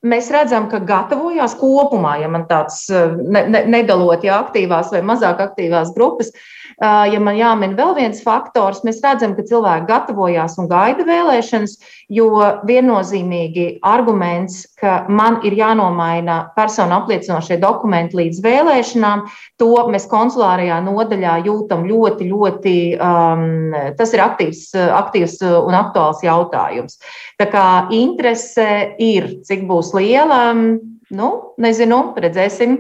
mēs 0.02 0.32
redzam, 0.34 0.66
ka 0.72 0.82
gatavojās 0.82 1.54
kopumā, 1.60 2.16
ja 2.24 2.32
man 2.34 2.48
tāds 2.50 2.88
ne, 2.90 3.46
ne, 3.54 3.62
nedalot, 3.70 4.26
ja 4.26 4.40
aktīvās 4.42 4.90
vai 4.96 5.04
mazāk 5.06 5.46
aktīvās 5.46 5.94
grupas, 5.94 6.34
uh, 6.34 6.61
Ja 6.82 7.20
man 7.22 7.36
jāmin 7.38 7.76
vēl 7.78 7.92
viens 7.94 8.24
faktors, 8.26 8.80
mēs 8.82 9.04
redzam, 9.04 9.36
ka 9.38 9.44
cilvēki 9.46 9.86
gatavojās 9.86 10.56
un 10.58 10.66
gaida 10.72 11.06
vēlēšanas, 11.06 11.76
jo 12.10 12.32
viennozīmīgi 12.66 13.66
arguments, 13.86 14.64
ka 14.82 15.04
man 15.06 15.38
ir 15.46 15.54
jānomaina 15.60 16.40
personu 16.56 16.98
apliecinošie 16.98 17.60
dokumenti 17.62 18.18
līdz 18.18 18.42
vēlēšanām, 18.42 19.28
to 19.62 19.70
mēs 19.94 20.10
konsulārajā 20.10 20.80
nodaļā 20.88 21.38
jūtam 21.46 21.86
ļoti, 21.86 22.32
ļoti, 22.34 22.76
um, 22.98 23.78
tas 24.00 24.18
ir 24.18 24.26
aktīvs, 24.26 24.64
aktīvs 25.04 25.38
un 25.62 25.78
aktuāls 25.84 26.26
jautājums. 26.26 26.98
Tā 27.38 27.46
kā 27.54 27.68
interese 27.94 28.96
ir, 28.98 29.36
cik 29.46 29.68
būs 29.70 29.94
liela, 30.00 30.48
nu, 30.58 31.30
nezinu, 31.62 32.08
redzēsim. 32.18 32.80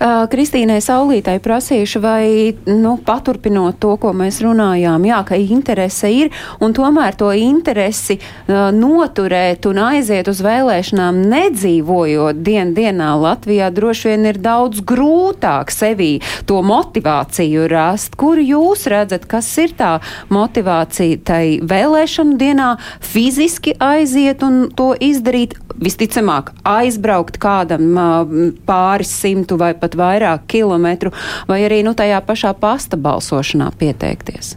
Kristīnai 0.00 0.78
Saulītai 0.84 1.38
prasīšu, 1.42 2.00
vai 2.02 2.24
nu, 2.66 2.96
paturpinot 3.04 3.80
to, 3.82 3.96
ko 4.00 4.12
mēs 4.16 4.40
runājām, 4.44 5.04
jā, 5.08 5.20
ka 5.26 5.38
interese 5.40 6.10
ir, 6.12 6.30
un 6.60 6.74
tomēr 6.76 7.16
to 7.18 7.30
interesi 7.34 8.18
uh, 8.20 8.70
noturēt 8.74 9.66
un 9.70 9.80
aiziet 9.90 10.28
uz 10.30 10.42
vēlēšanām 10.44 11.20
nedzīvojot 11.30 12.42
dien 12.44 12.74
dienā 12.76 13.12
Latvijā 13.20 13.70
droši 13.74 14.12
vien 14.12 14.28
ir 14.30 14.40
daudz 14.42 14.82
grūtāk 14.86 15.72
sevī 15.74 16.12
to 16.48 16.60
motivāciju 16.66 17.68
rast. 17.70 18.16
Kur 18.20 18.40
jūs 18.40 18.86
redzat, 18.90 19.26
kas 19.30 19.48
ir 19.62 19.74
tā 19.78 19.96
motivācija 20.32 21.20
tai 21.26 21.44
vēlēšanu 21.62 22.38
dienā 22.40 22.74
fiziski 23.00 23.76
aiziet 23.80 24.44
un 24.46 24.68
to 24.76 24.92
izdarīt? 25.00 25.58
Visticamāk, 25.80 26.50
aizbraukt 26.66 27.38
kādam 27.40 27.94
uh, 27.96 28.32
pāris 28.68 29.12
simtu 29.22 29.56
vai 29.60 29.72
pat 29.78 29.89
vairāk 29.98 30.46
kilometru, 30.50 31.14
vai 31.50 31.62
arī 31.66 31.82
nu, 31.86 31.94
tajā 31.96 32.20
pašā 32.26 32.54
pasta 32.58 32.98
balsošanā 33.00 33.70
pieteikties? 33.80 34.56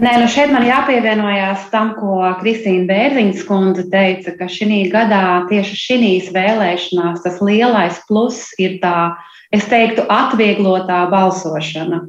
Nē, 0.00 0.14
nu 0.16 0.28
šeit 0.32 0.48
man 0.48 0.64
jāpievienojas 0.64 1.66
tam, 1.68 1.90
ko 1.98 2.22
Kristīna 2.40 2.86
Bērziņas 2.88 3.42
kundze 3.44 3.82
teica, 3.92 4.32
ka 4.38 4.46
šī 4.48 4.86
gadā 4.88 5.44
tieši 5.50 5.76
šīs 5.76 6.30
vēlēšanās 6.32 7.20
tas 7.20 7.36
lielais 7.44 7.98
pluss 8.08 8.54
ir 8.56 8.78
tā, 8.80 9.12
es 9.52 9.68
teiktu, 9.68 10.06
atvieglotā 10.08 11.02
balsošana. 11.12 12.06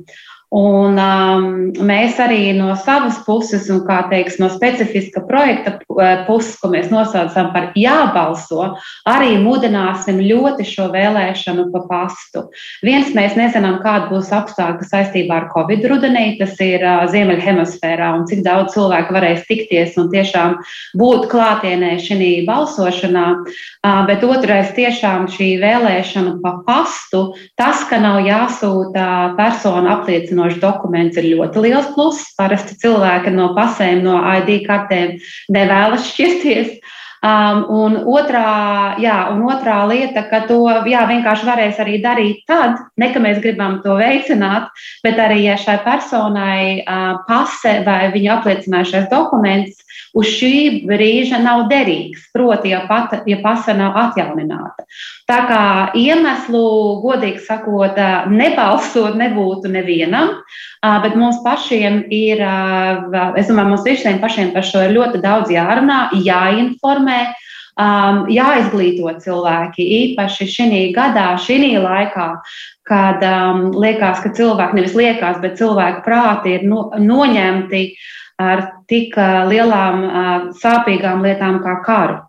Un, 0.52 0.98
um, 1.00 1.44
mēs 1.80 2.18
arī 2.20 2.50
no 2.52 2.74
savas 2.76 3.22
puses, 3.24 3.70
un 3.72 3.86
teiks, 4.12 4.36
no 4.36 4.50
specifiska 4.52 5.22
projekta 5.24 5.78
uh, 5.80 6.26
puses, 6.28 6.58
ko 6.60 6.68
mēs 6.74 6.90
nosaucam 6.92 7.54
par 7.54 7.70
jābalso, 7.80 8.74
arī 9.08 9.38
mudināsim 9.40 10.20
ļoti 10.20 10.66
šo 10.68 10.90
vēlēšanu 10.92 11.70
pa 11.72 11.84
pastu. 11.88 12.44
Viens, 12.84 13.14
mēs 13.16 13.38
nezinām, 13.40 13.78
kāda 13.80 14.10
būs 14.10 14.34
apstākļa 14.36 14.90
saistībā 14.90 15.38
ar 15.38 15.48
Covid 15.54 15.88
rudenī, 15.88 16.36
tas 16.42 16.60
ir 16.60 16.84
uh, 16.84 17.08
Ziemeļhemisfērā, 17.16 18.12
un 18.20 18.28
cik 18.28 18.44
daudz 18.44 18.76
cilvēku 18.76 19.16
varēs 19.16 19.48
tikties 19.48 19.96
un 20.04 20.12
tiešām 20.12 20.60
būt 21.00 21.30
klātienē 21.32 21.94
šī 22.04 22.44
balsošanā. 22.52 23.26
Uh, 23.40 24.04
bet 24.12 24.28
otrais, 24.28 24.76
tiešām 24.76 25.32
šī 25.32 25.54
vēlēšana 25.64 26.36
pa 26.44 26.58
pastu, 26.68 27.24
tas, 27.56 27.88
ka 27.88 28.04
nav 28.04 28.20
jāsūta 28.28 29.08
persona 29.40 29.96
apliecinājums 29.96 30.41
apstiprinošs 30.42 30.62
dokuments 30.62 31.18
ir 31.18 31.30
ļoti 31.36 31.62
liels 31.66 31.90
pluss. 31.96 32.34
Parasti 32.38 32.78
cilvēki 32.82 33.34
no 33.34 33.54
pasēm, 33.56 34.04
no 34.04 34.18
ID 34.18 34.66
kartēm 34.66 35.20
nevēlas 35.50 36.08
šķirties. 36.12 36.80
Um, 37.22 37.60
un, 37.70 37.96
otrā, 38.10 38.98
jā, 38.98 39.16
un 39.30 39.44
otrā 39.46 39.84
lieta, 39.86 40.24
ka 40.26 40.40
to 40.50 40.64
jā, 40.90 41.04
vienkārši 41.06 41.46
varēs 41.46 41.82
arī 41.84 42.00
darīt 42.02 42.40
tad, 42.50 42.80
ne 42.98 43.12
ka 43.14 43.22
mēs 43.22 43.38
gribam 43.44 43.78
to 43.84 44.00
veicināt, 44.00 44.72
bet 45.06 45.22
arī, 45.22 45.44
ja 45.46 45.60
šai 45.62 45.78
personai 45.86 46.82
uh, 46.82 47.22
pase 47.28 47.76
vai 47.86 48.10
viņa 48.16 48.40
apliecinājušais 48.40 49.06
dokuments 49.14 49.86
uz 50.18 50.28
šī 50.34 50.82
brīža 50.90 51.40
nav 51.44 51.68
derīgs, 51.72 52.26
proti, 52.34 52.74
ja, 52.74 52.82
pat, 52.90 53.22
ja 53.30 53.38
pasa 53.44 53.76
nav 53.78 53.96
atjaunināta. 54.02 54.88
Tā 55.30 55.40
kā 55.48 55.64
iemeslu, 56.02 56.64
godīgi 57.06 57.46
sakot, 57.46 58.02
nebalsot 58.34 59.16
nebūtu 59.20 59.72
nevienam, 59.72 60.40
bet 60.82 61.16
mums 61.16 61.40
pašiem 61.46 62.02
ir, 62.10 62.42
es 63.38 63.50
domāju, 63.50 63.70
mums 63.70 63.86
visiem 63.86 64.20
pašiem 64.22 64.52
par 64.56 64.66
šo 64.66 64.82
ir 64.88 64.96
ļoti 64.98 65.22
daudz 65.22 65.54
jārunā, 65.54 66.10
jāinformē. 66.26 67.22
Um, 67.82 68.26
jāizglīto 68.28 69.08
cilvēki, 69.24 69.86
īpaši 69.98 70.46
šī 70.52 70.82
gadā, 70.94 71.38
šī 71.40 71.72
laikā, 71.80 72.26
kad 72.86 73.24
um, 73.24 73.70
liekas, 73.72 74.20
ka 74.22 74.34
cilvēki 74.36 74.76
nevis 74.76 74.98
liekas, 75.00 75.40
bet 75.42 75.56
cilvēku 75.58 76.04
prāti 76.06 76.58
ir 76.58 76.68
no, 76.68 76.90
noņemti 77.00 77.86
ar 78.44 78.66
tik 78.92 79.16
lielām 79.16 80.52
sāpīgām 80.60 81.24
lietām 81.24 81.62
kā 81.64 81.78
karu. 81.86 82.20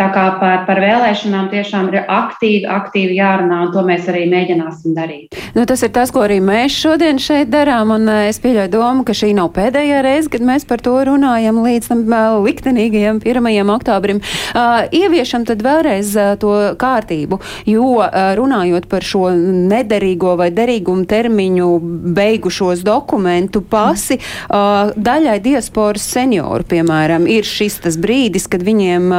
Tā 0.00 0.08
kā 0.10 0.24
par, 0.40 0.64
par 0.66 0.80
vēlēšanām 0.82 1.50
tiešām 1.52 1.90
ir 1.92 2.00
aktīvi, 2.10 2.64
aktīvi 2.66 3.18
jārunā, 3.20 3.60
un 3.66 3.72
to 3.74 3.84
mēs 3.86 4.08
arī 4.10 4.24
mēģināsim 4.30 4.96
darīt. 4.96 5.36
Nu, 5.54 5.62
tas 5.68 5.84
ir 5.86 5.92
tas, 5.94 6.10
ko 6.10 6.24
arī 6.24 6.40
mēs 6.42 6.74
šodien 6.74 7.20
šeit 7.22 7.52
darām, 7.52 7.92
un 7.94 8.08
es 8.26 8.40
pieļauju 8.42 8.72
domu, 8.72 9.04
ka 9.06 9.14
šī 9.14 9.30
nav 9.38 9.52
pēdējā 9.54 10.00
reize, 10.06 10.30
kad 10.32 10.42
mēs 10.46 10.66
par 10.66 10.82
to 10.82 10.96
runājam 11.06 11.60
līdz 11.62 11.90
tam 11.92 12.02
liktenīgajam 12.46 13.20
1. 13.22 13.70
oktobrim. 13.76 14.22
Uh, 14.50 14.88
ieviešam 14.90 15.46
tad 15.46 15.62
vēlreiz 15.62 16.10
uh, 16.18 16.32
to 16.40 16.54
kārtību, 16.80 17.38
jo 17.70 17.92
uh, 18.00 18.32
runājot 18.40 18.88
par 18.90 19.06
šo 19.06 19.28
nederīgo 19.70 20.34
vai 20.40 20.50
derīgumu 20.54 21.06
termiņu 21.10 21.70
beigušos 22.16 22.82
dokumentu 22.86 23.62
pasi, 23.70 24.18
daļai 24.50 25.38
diasporas 25.44 26.04
senioru, 26.10 26.64
piemēram, 26.70 27.26
ir 27.30 27.46
šis 27.46 27.80
tas 27.84 27.98
brīdis, 28.00 28.48
kad 28.50 28.64
viņiem 28.66 29.12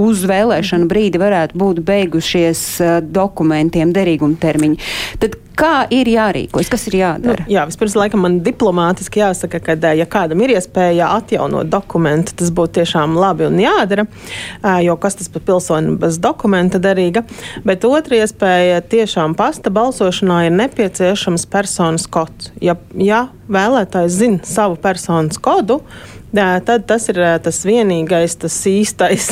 uz 0.00 0.24
vēlēšanu 0.28 0.88
brīdi 0.90 1.20
varētu 1.22 1.58
būt 1.58 1.82
beigušies 1.86 2.64
dokumentiem 3.12 3.94
derīguma 3.94 4.40
termiņi. 4.42 4.92
Tad 5.22 5.38
Kā 5.58 5.84
ir 5.92 6.08
jārīkojas, 6.08 6.68
kas 6.72 6.86
ir 6.88 6.96
jādara? 6.96 7.44
Nu, 7.44 7.52
jā, 7.52 7.64
vispirms, 7.68 7.94
laikam, 7.98 8.22
man 8.24 8.38
diplomātiski 8.44 9.20
jāsaka, 9.20 9.60
ka, 9.60 9.76
ja 9.92 10.06
kādam 10.08 10.40
ir 10.44 10.54
iespēja 10.54 11.10
atjaunot 11.18 11.68
dokumentu, 11.72 12.34
tas 12.40 12.52
būtu 12.54 12.80
tiešām 12.80 13.18
labi 13.20 13.46
un 13.50 13.60
jādara, 13.60 14.06
jo 14.84 14.96
kas 15.02 15.18
tas 15.20 15.28
par 15.32 15.44
pilsoni 15.44 15.98
bez 16.00 16.16
dokumenta 16.22 16.80
derīga. 16.82 17.26
Bet 17.68 17.84
otra 17.88 18.22
iespēja 18.22 18.80
tiešām 18.94 19.36
pasta 19.36 19.72
balsošanā 19.74 20.46
ir 20.48 20.56
nepieciešams 20.56 21.44
personas 21.52 22.08
kods. 22.08 22.48
Ja, 22.64 22.78
ja 22.96 23.26
vēlētājs 23.52 24.18
zina 24.22 24.40
savu 24.48 24.80
personas 24.80 25.40
kodu, 25.42 25.82
tad 26.32 26.86
tas 26.88 27.08
ir 27.12 27.20
tas 27.44 27.58
vienīgais, 27.68 28.36
tas 28.40 28.56
īstais 28.68 29.30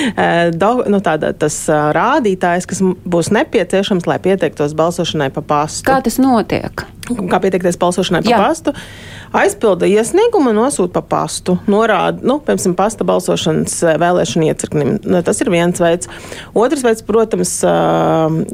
do, 0.62 0.70
nu, 0.90 1.00
tāda, 1.04 1.32
tas 1.36 1.62
rādītājs, 1.70 2.66
kas 2.70 2.82
būs 2.82 3.30
nepieciešams, 3.36 4.08
lai 4.10 4.18
pieteiktos 4.22 4.74
balsošanai 4.78 5.30
pa 5.34 5.44
pastu. 5.46 5.86
Kā 5.90 6.00
tas 6.04 6.18
notiek? 6.22 6.86
Kā 7.10 7.40
pieteikties 7.42 7.78
balsošanai 7.80 8.22
pa 8.26 8.34
Jā. 8.34 8.42
pastu? 8.42 8.74
Aizpilda 9.36 9.86
iesniegumu, 9.86 10.52
nosūta 10.54 11.00
pa 11.00 11.20
pastu, 11.20 11.56
norāda, 11.70 12.22
nu, 12.26 12.38
piemēram, 12.44 12.74
pasta 12.78 13.06
balsošanas 13.06 13.76
vēlēšanu 14.00 14.48
iecirknim. 14.50 14.92
Nu, 15.04 15.20
tas 15.26 15.40
ir 15.42 15.50
viens 15.52 15.80
veids. 15.82 16.10
Otrs 16.56 16.82
veids, 16.86 17.04
protams, 17.06 17.52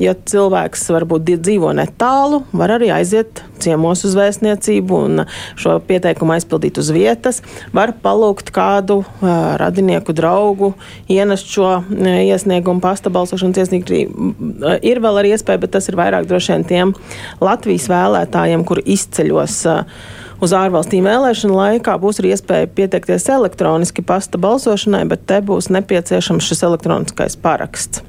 ja 0.02 0.16
cilvēks 0.32 0.86
varbūt 0.92 1.30
dzīvo 1.40 1.72
netālu, 1.76 2.42
var 2.56 2.76
arī 2.76 2.90
aiziet 2.94 3.42
ciemos 3.62 4.04
uz 4.04 4.16
vēstniecību 4.18 4.98
un 5.08 5.24
šo 5.56 5.78
pieteikumu 5.86 6.36
aizpildīt 6.36 6.80
uz 6.82 6.92
vietas. 6.94 7.40
Var 7.76 7.94
palūgt 8.04 8.52
kādu 8.54 9.00
radinieku 9.22 10.14
draugu, 10.16 10.74
ienest 11.12 11.48
šo 11.56 11.78
iesniegumu 11.96 12.84
pasta 12.84 13.12
balsošanas 13.12 13.64
iesniegumā. 13.64 14.76
Ir 14.84 15.00
vēl 15.04 15.22
arī 15.22 15.32
iespēja, 15.36 15.62
bet 15.64 15.72
tas 15.76 15.88
ir 15.88 15.96
vairāk 15.98 16.28
droši 16.28 16.52
vien 16.52 16.68
tiem 16.68 16.94
Latvijas 17.40 17.88
vēlētājiem, 17.92 18.64
kur 18.68 18.82
izceļos. 18.84 19.58
Uh, 19.72 20.15
uz 20.42 20.54
ārvalstīm 20.56 21.06
vēlēšanu 21.06 21.56
laikā 21.56 21.96
būs 22.02 22.20
arī 22.20 22.34
iespēja 22.34 22.68
pieteikties 22.76 23.28
elektroniski 23.32 24.04
pasta 24.06 24.40
balsošanai, 24.40 25.04
bet 25.10 25.24
te 25.30 25.40
būs 25.44 25.70
nepieciešams 25.74 26.50
šis 26.50 26.64
elektroniskais 26.68 27.38
paraksts. 27.40 28.04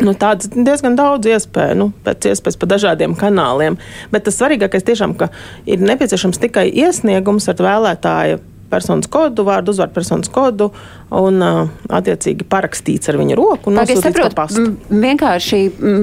Nu, 0.00 0.14
tāds 0.16 0.48
diezgan 0.52 0.94
daudz 0.96 1.28
iespēju, 1.28 1.76
nu, 1.76 1.86
pēc 2.04 2.30
iespējas 2.30 2.56
pa 2.60 2.68
dažādiem 2.70 3.16
kanāliem. 3.20 3.76
Bet 4.12 4.24
tas 4.28 4.38
svarīgākais 4.40 4.86
tiešām, 4.86 5.16
ka 5.18 5.28
ir 5.68 5.82
nepieciešams 5.84 6.40
tikai 6.40 6.68
iesniegums 6.72 7.48
ar 7.52 7.60
vēlētāju 7.60 8.40
personas 8.72 9.10
kodu, 9.10 9.44
vārdu, 9.44 9.74
uzvārdu 9.74 9.96
personas 9.96 10.30
kodu 10.32 10.70
un 11.10 11.42
attiecīgi 11.42 12.46
parakstīts 12.50 13.10
ar 13.10 13.18
viņa 13.18 13.38
roku. 13.38 13.72
Pag, 13.74 13.90
es 13.90 14.02
saprotu, 14.04 14.66
vienkārši 14.90 15.60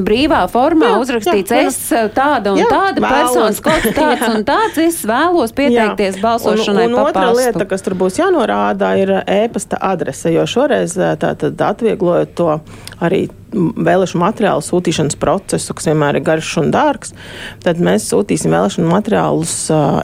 brīvā 0.08 0.41
formā 0.52 0.91
jā, 0.91 1.00
uzrakstīts, 1.04 1.54
jā, 1.56 1.70
es 1.70 1.80
tāda 2.15 2.54
un 2.56 2.62
jā, 2.62 2.67
tāda 2.72 3.04
personas 3.06 3.62
kods 3.63 3.88
tāds 4.00 4.28
un 4.28 4.43
tāds, 4.48 4.82
es 4.84 5.00
vēlos 5.08 5.56
pieteikties 5.56 6.20
jā. 6.20 6.24
balsošanai. 6.26 6.89
Un, 6.89 6.98
un 6.98 7.06
otra 7.06 7.30
pastu. 7.30 7.39
lieta, 7.39 7.70
kas 7.72 7.88
tur 7.88 7.96
būs 8.00 8.20
jānorāda, 8.20 8.93
ir 9.00 9.15
ēpasta 9.24 9.80
adrese, 9.93 10.34
jo 10.36 10.43
šoreiz 10.50 10.98
tātad 11.24 11.67
atvieglojot 11.72 12.36
to 12.38 12.60
arī 13.04 13.28
vēlēšanu 13.48 14.20
materiālu 14.20 14.63
sūtīšanas 14.65 15.15
procesu, 15.22 15.72
kas 15.78 15.88
vienmēr 15.88 16.20
ir 16.20 16.26
garš 16.28 16.50
un 16.60 16.72
dārgs, 16.74 17.13
tad 17.63 17.80
mēs 17.84 18.10
sūtīsim 18.12 18.52
vēlēšanu 18.52 18.89
materiālus 18.91 19.54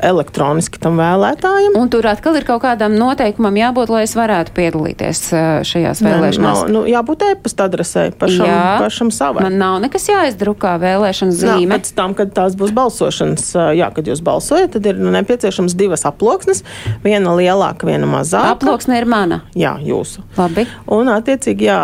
elektroniski 0.05 0.79
tam 0.83 0.95
vēlētājam. 1.01 1.75
Un 1.79 1.91
tur 1.91 2.07
atkal 2.07 2.39
ir 2.39 2.47
kaut 2.47 2.63
kādam 2.63 2.95
noteikumam 2.95 3.59
jābūt, 3.59 3.91
lai 3.91 4.05
es 4.07 4.15
varētu 4.15 4.55
piedalīties 4.55 4.92
uh, 5.33 5.61
šajās 5.67 6.01
vēlēšanās. 6.05 6.63
Nav, 6.63 6.71
nu, 6.73 6.83
jābūt 6.89 7.25
e-pasta 7.29 7.67
adresē 7.69 8.05
pašam, 8.19 8.47
Jā, 8.49 8.59
pašam 8.83 9.11
savam. 9.13 9.45
Man 9.45 9.57
nav 9.61 9.79
nekas 9.83 10.07
jāizdrukā 10.09 10.75
vēlēšana 10.81 11.35
zīme. 11.37 11.63
Jā, 11.65 11.71
pēc 11.75 11.93
tam, 11.97 12.15
kad 12.17 12.33
tās 12.35 12.57
būs 12.59 12.73
balsošanas, 12.75 13.47
jā, 13.77 13.89
kad 13.95 14.11
jūs 14.11 14.23
balsojat, 14.25 14.75
tad 14.77 14.89
ir 14.91 14.99
nepieciešams 15.17 15.77
divas 15.79 16.05
aploksnes, 16.09 16.63
viena 17.05 17.35
lielāka, 17.37 17.89
viena 17.89 18.09
mazāka. 18.09 18.57
Aploksne 18.57 18.99
ir 19.01 19.09
mana. 19.09 19.43
Jā, 19.57 19.75
jūsu. 19.83 20.25
Labi. 20.37 20.67
Un, 20.93 21.09
attiecīgi, 21.13 21.69
jā, 21.69 21.81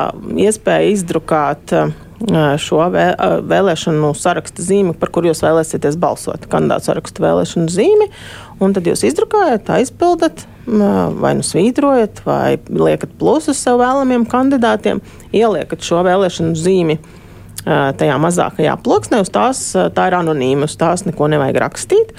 iespēja 0.50 0.94
izdrukāt 0.94 1.76
šo 2.60 2.82
vēlēšanu 2.92 4.12
sarakstu 4.18 4.64
zīmi, 4.66 4.94
par 5.00 5.12
kuru 5.16 5.30
jūs 5.32 5.44
vēlēsieties 5.46 5.96
balsot. 6.02 6.48
Kandidātu 6.52 6.90
sarakstu 6.90 7.24
vēlēšanu 7.24 7.72
zīmi, 7.72 8.10
un 8.60 8.76
tad 8.76 8.90
jūs 8.90 9.06
izdrukājat, 9.08 9.72
aizpildat, 9.78 10.44
vai 10.68 11.32
nu 11.40 11.46
svītrojat, 11.46 12.20
vai 12.28 12.60
liekat 12.68 13.16
plusus 13.22 13.62
sev 13.64 13.80
vēlamiem 13.80 14.28
kandidātiem, 14.30 15.00
ieliekat 15.32 15.86
šo 15.86 16.04
vēlēšanu 16.06 16.60
zīmi 16.60 17.00
tajā 17.64 18.16
mazākajā 18.24 18.74
aploksnē, 18.78 19.20
uz 19.24 19.32
tās 19.36 19.64
tā 19.96 20.08
ir 20.10 20.16
anonīma, 20.20 20.68
uz 20.70 20.78
tās 20.80 21.04
neko 21.08 21.28
nevajag 21.32 21.60
rakstīt. 21.64 22.14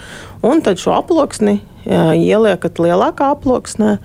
Un 0.47 0.61
tad 0.65 0.81
šo 0.81 0.93
aploksni 0.99 1.59
ieliekat 1.87 2.81
lielākā 2.83 3.31
aploksnē, 3.35 3.97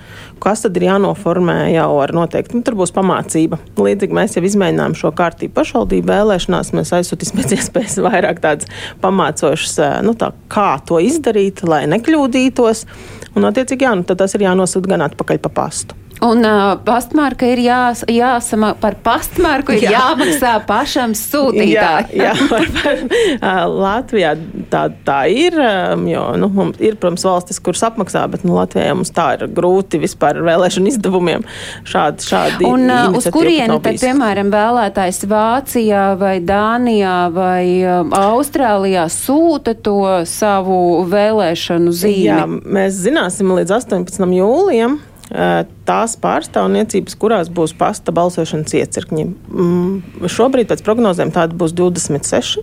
kas 0.43 0.63
tad 0.65 0.77
ir 0.79 0.88
jānoformē 0.88 1.57
jau 1.73 1.89
ar 2.03 2.13
noteikti. 2.15 2.57
Nu, 2.57 2.65
tur 2.65 2.77
būs 2.79 2.93
pamācība. 2.95 3.59
Līdzīgi 3.79 4.15
mēs 4.15 4.38
jau 4.38 4.45
izmēģinājām 4.47 4.95
šo 4.99 5.11
kārtību 5.17 5.55
pašvaldību 5.57 6.11
vēlēšanās. 6.11 6.71
Mēs 6.77 6.93
aizsūtīsim 6.99 7.41
pēc 7.41 7.57
iespējas 7.57 7.99
vairāk 8.05 8.41
tādas 8.43 8.71
pamācošas, 9.03 9.77
nu, 10.07 10.15
tā, 10.19 10.31
kā 10.51 10.71
to 10.88 11.01
izdarīt, 11.03 11.65
lai 11.67 11.83
nekļūdītos. 11.91 12.85
Un, 13.35 13.51
attiecīgi, 13.51 13.88
jā, 13.88 13.93
nu, 13.99 14.07
tas 14.07 14.38
ir 14.38 14.47
jānosūta 14.47 14.95
gan 14.95 15.07
atpakaļ 15.09 15.43
pa 15.43 15.53
pastu. 15.63 16.05
Un 16.25 16.41
uh, 16.45 16.73
pastmarka 16.85 17.47
ir 17.49 17.59
jās, 17.61 18.01
jāsama, 18.09 18.71
par 18.81 18.97
pastmarku 19.03 19.75
ir 19.75 19.85
jā. 19.85 19.93
jāmaksā 19.95 20.53
pašam 20.67 21.13
sūtītājam. 21.17 22.09
jā, 22.15 22.31
jā 22.31 22.47
par, 22.49 22.65
par, 22.79 23.03
uh, 23.35 23.61
Latvijā 23.69 24.33
tā, 24.71 24.85
tā 25.05 25.19
ir, 25.29 25.57
um, 25.59 26.07
jo 26.09 26.23
nu, 26.41 26.49
ir, 26.79 26.97
protams, 27.01 27.25
valstis, 27.27 27.61
kuras 27.63 27.83
apmaksā, 27.89 28.25
bet 28.31 28.45
nu, 28.47 28.55
Latvijā 28.57 28.95
mums 28.97 29.13
tā 29.15 29.27
ir 29.38 29.45
grūti 29.55 30.01
vispār 30.01 30.41
vēlēšanu 30.45 30.91
izdevumiem 30.93 31.45
šādi, 31.85 32.25
šādi 32.29 32.69
Un 32.69 32.89
uh, 32.89 33.17
uz 33.19 33.29
kurieni 33.33 33.77
tad, 33.83 33.99
piemēram, 34.01 34.49
vēlētājs 34.53 35.23
Vācijā 35.29 36.05
vai 36.21 36.38
Dānijā 36.45 37.17
vai 37.35 37.63
uh, 37.83 38.01
Austrālijā 38.25 39.07
sūta 39.13 39.75
to 39.77 39.99
savu 40.29 41.03
vēlēšanu 41.11 41.93
zīmi? 41.93 42.29
Jā, 42.31 42.45
mēs 42.49 43.03
zināsim 43.05 43.53
līdz 43.59 43.77
18. 43.77 44.25
jūlijam 44.39 44.99
tās 45.25 46.13
pārstāvniecības, 46.21 47.15
kurās 47.17 47.49
būs 47.49 47.73
pasta 47.77 48.13
balsošanas 48.13 48.75
iecirkņi. 48.77 49.23
Mm, 49.49 50.27
šobrīd 50.29 50.69
pēc 50.69 50.83
prognozēm 50.85 51.31
tādi 51.33 51.57
būs 51.57 51.73
26. 51.73 52.61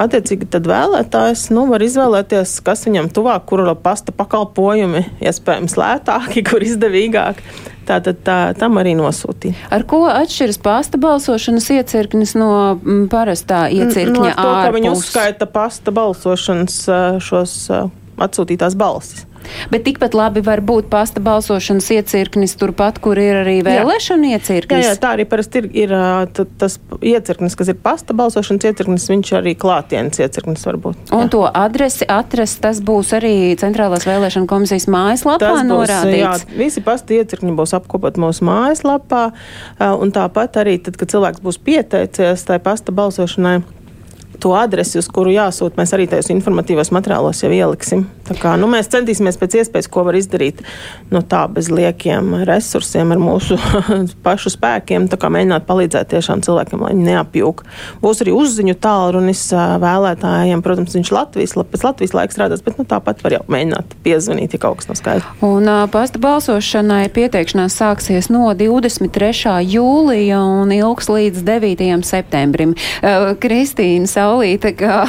Attiecīgi 0.00 0.48
tad 0.48 0.64
vēlētājs 0.70 1.50
nu, 1.52 1.66
var 1.68 1.84
izvēlēties, 1.84 2.56
kas 2.64 2.86
viņam 2.88 3.10
tuvāk, 3.12 3.44
kur 3.50 3.66
pasta 3.82 4.14
pakalpojumi 4.16 5.04
iespējams 5.20 5.76
lētāki, 5.76 6.44
kur 6.48 6.64
izdevīgāk. 6.64 7.44
tātad 7.90 8.20
tā, 8.24 8.38
tam 8.56 8.78
arī 8.80 8.94
nosūtīja. 8.96 9.68
Ar 9.74 9.84
ko 9.88 10.04
atšķiras 10.08 10.60
pasta 10.62 11.00
balsošanas 11.00 11.68
iecirknis 11.74 12.36
no 12.38 12.52
mm, 12.78 13.08
parastā 13.12 13.64
iecirkņa 13.74 14.30
no 14.30 14.36
to, 14.36 14.52
ka 14.64 14.76
viņi 14.76 14.92
ārpus? 14.92 15.08
uzskaita 15.08 15.48
pasta 15.50 15.92
balsošanas 15.96 16.76
uh, 16.88 17.18
šos 17.24 17.56
uh, 17.74 17.90
atsūtītās 18.20 18.76
balsis. 18.78 19.26
Bet 19.70 19.84
tikpat 19.86 20.14
labi 20.14 20.40
var 20.46 20.60
būt 20.60 20.88
pasta 20.92 21.20
balsošanas 21.20 21.88
iecirknis 21.96 22.54
turpat, 22.60 22.98
kur 23.02 23.18
ir 23.18 23.40
arī 23.42 23.58
vēlēšana 23.66 24.30
Jā, 24.30 24.38
iecirknis. 24.38 24.86
jā, 24.86 24.94
tā 25.00 25.14
arī 25.16 25.24
parasti 25.28 25.58
ir. 25.62 25.68
ir 25.72 25.94
t- 26.32 26.46
tas 26.58 26.78
iecirknis, 27.00 27.56
kas 27.56 27.68
ir 27.72 27.78
pasta 27.82 28.14
balsošanas 28.14 28.64
iecirknis, 28.70 29.08
viņš 29.10 29.32
arī 29.40 29.54
klātienes 29.58 30.20
iecirknis 30.20 30.66
var 30.66 30.76
būt. 30.76 30.96
Un 31.12 31.26
Jā. 31.26 31.30
to 31.30 31.42
adresi 31.52 32.04
atrast, 32.08 32.60
tas 32.60 32.80
būs 32.80 33.12
arī 33.18 33.34
Centrālās 33.60 34.06
vēlēšana 34.06 34.46
komisijas 34.46 34.86
mājaslapā 34.86 35.38
būs, 35.50 35.60
jā, 35.60 35.68
norādīts. 35.70 36.46
visi 36.56 36.80
pasta 36.80 37.14
iecirkņi 37.14 37.56
būs 37.56 37.74
apkopot 37.76 38.16
mūsu 38.20 38.44
mājaslapā, 38.46 39.32
un 39.80 40.12
tāpat 40.12 40.60
arī 40.62 40.78
tad, 40.82 40.96
kad 41.00 41.08
cilvēks 41.10 41.40
būs 41.42 41.58
pieteicies 41.58 42.44
tai 42.46 42.58
pasta 42.58 42.92
balsošanai. 42.92 43.62
To 44.40 44.54
adresi, 44.56 44.98
uz 45.00 45.08
kuru 45.12 45.32
jāsūta, 45.34 45.76
mēs 45.80 45.92
arī 45.96 46.06
tajos 46.08 46.30
informatīvos 46.32 46.92
materiālos 46.96 47.42
jau 47.44 47.50
ieliksim. 47.52 48.06
Tā 48.28 48.36
Kā, 48.40 48.54
nu, 48.60 48.68
mēs 48.70 48.88
centīsimies 48.92 49.36
pēc 49.40 49.58
iespējas, 49.60 49.88
ko 49.92 50.04
var 50.06 50.16
izdarīt 50.16 50.62
no 51.12 51.20
tā 51.26 51.42
bez 51.52 51.68
liekiem 51.72 52.44
resursiem, 52.48 53.12
ar 53.12 53.20
mūsu 53.20 53.58
pašu 54.26 54.54
spēkiem. 54.54 55.08
Mēģināt 55.10 55.66
palīdzēt 55.68 56.10
tiešām 56.14 56.40
cilvēkiem, 56.46 56.80
lai 56.80 56.92
viņi 56.94 57.06
neapjūg. 57.10 57.62
Būs 58.00 58.22
arī 58.24 58.32
uzziņu 58.34 58.76
tālrunis 58.80 59.42
vēlētājiem. 59.82 60.62
Protams, 60.64 60.96
viņš 60.96 61.12
Latvijas, 61.14 61.54
pēc 61.58 61.84
Latvijas 61.84 62.16
laika 62.16 62.36
strādās, 62.36 62.64
bet 62.64 62.80
nu, 62.80 62.86
tāpat 62.88 63.20
var 63.26 63.36
jau 63.36 63.42
mēģināt 63.52 63.96
piezvanīt, 64.06 64.56
ja 64.56 64.62
kaut 64.62 64.80
kas 64.80 64.90
nav 64.90 65.00
skaidrs. 65.00 65.28
Un 65.44 65.68
pasta 65.92 66.22
balsošanai 66.22 67.04
pieteikšanās 67.14 67.76
sāksies 67.82 68.30
no 68.32 68.48
23. 68.56 69.58
jūlija 69.74 70.40
un 70.40 70.72
ilgs 70.74 71.10
līdz 71.12 71.44
9. 71.46 71.92
septembrim. 72.08 72.74
Kristīna 73.42 74.08
Saulīte, 74.30 74.70
kā, 74.78 75.00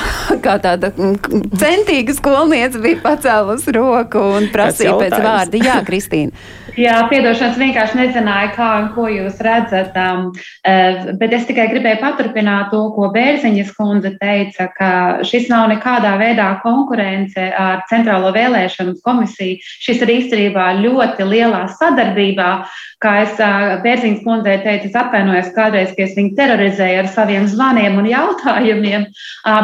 kā 0.42 0.56
tāda 0.64 0.90
mm, 0.96 1.44
centīga 1.62 2.16
skolniece, 2.18 2.80
bija 2.82 2.98
pacēlus 3.04 3.68
roku 3.76 4.22
un 4.40 4.48
prasīja 4.54 4.96
pēc 4.98 5.14
vārda. 5.22 5.62
Jā, 5.62 5.76
Kristīna. 5.86 6.34
Jā, 6.80 7.02
piedošanas 7.12 7.58
vienkārši 7.60 7.98
nezināju, 8.00 8.52
kā 8.56 8.68
un 8.80 8.86
ko 8.96 9.10
jūs 9.12 9.42
redzat. 9.44 9.96
Um, 10.00 10.30
uh, 10.32 11.10
bet 11.20 11.34
es 11.36 11.44
tikai 11.50 11.66
gribēju 11.68 12.00
paturpināt 12.00 12.70
to, 12.72 12.80
ko 12.96 13.10
Bērziņas 13.12 13.74
kundze 13.76 14.14
teica, 14.22 14.70
ka 14.78 14.92
šis 15.28 15.50
nav 15.52 15.68
nekādā 15.74 16.14
veidā 16.22 16.48
konkurence 16.64 17.50
ar 17.60 17.84
Centrālo 17.92 18.32
vēlēšanu 18.36 18.96
komisiju. 19.04 19.60
Šis 19.84 20.00
ir 20.06 20.14
īstenībā 20.16 20.70
ļoti 20.80 21.28
lielā 21.28 21.66
sadarbībā. 21.76 22.54
Kā 23.04 23.18
es 23.26 23.36
uh, 23.44 23.76
Bērziņas 23.84 24.24
kundzei 24.24 24.56
teicu, 24.64 24.88
es 24.88 24.96
atvainojos 24.96 25.52
kādreiz, 25.58 25.92
ka 25.98 26.08
es 26.08 26.16
viņu 26.16 26.38
terorizēju 26.40 27.04
ar 27.04 27.12
saviem 27.12 27.52
zvaniem 27.52 28.00
un 28.00 28.08
jautājumiem, 28.08 29.08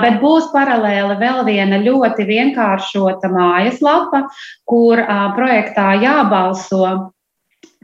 bet 0.04 0.20
būs 0.24 0.50
paralēli 0.52 1.20
vēl 1.22 1.44
viena 1.48 1.80
ļoti 1.86 2.26
vienkāršota 2.28 3.30
mājaslapa, 3.32 4.26
kur 4.68 5.06
projektā 5.38 5.94
jābalso 6.02 7.07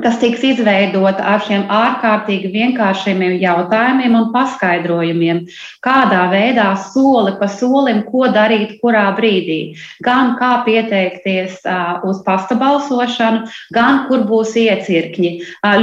kas 0.02 0.18
tiks 0.18 0.42
izveidota 0.48 1.22
ar 1.36 1.44
šiem 1.46 1.68
ārkārtīgi 1.70 2.50
vienkāršiem 2.54 3.22
jautājumiem 3.38 4.16
un 4.18 4.32
paskaidrojumiem, 4.34 5.44
kādā 5.86 6.24
veidā 6.32 6.72
soli 6.90 7.36
pa 7.38 7.46
solim, 7.52 8.02
ko 8.08 8.26
darīt, 8.34 8.80
kurā 8.82 9.06
brīdī. 9.18 9.76
Gan 10.04 10.34
kā 10.40 10.64
pieteikties 10.66 11.60
uz 12.10 12.24
pasta 12.26 12.58
balsošanu, 12.58 13.46
gan 13.76 14.04
kur 14.08 14.26
būs 14.30 14.56
iecirkņi. 14.64 15.32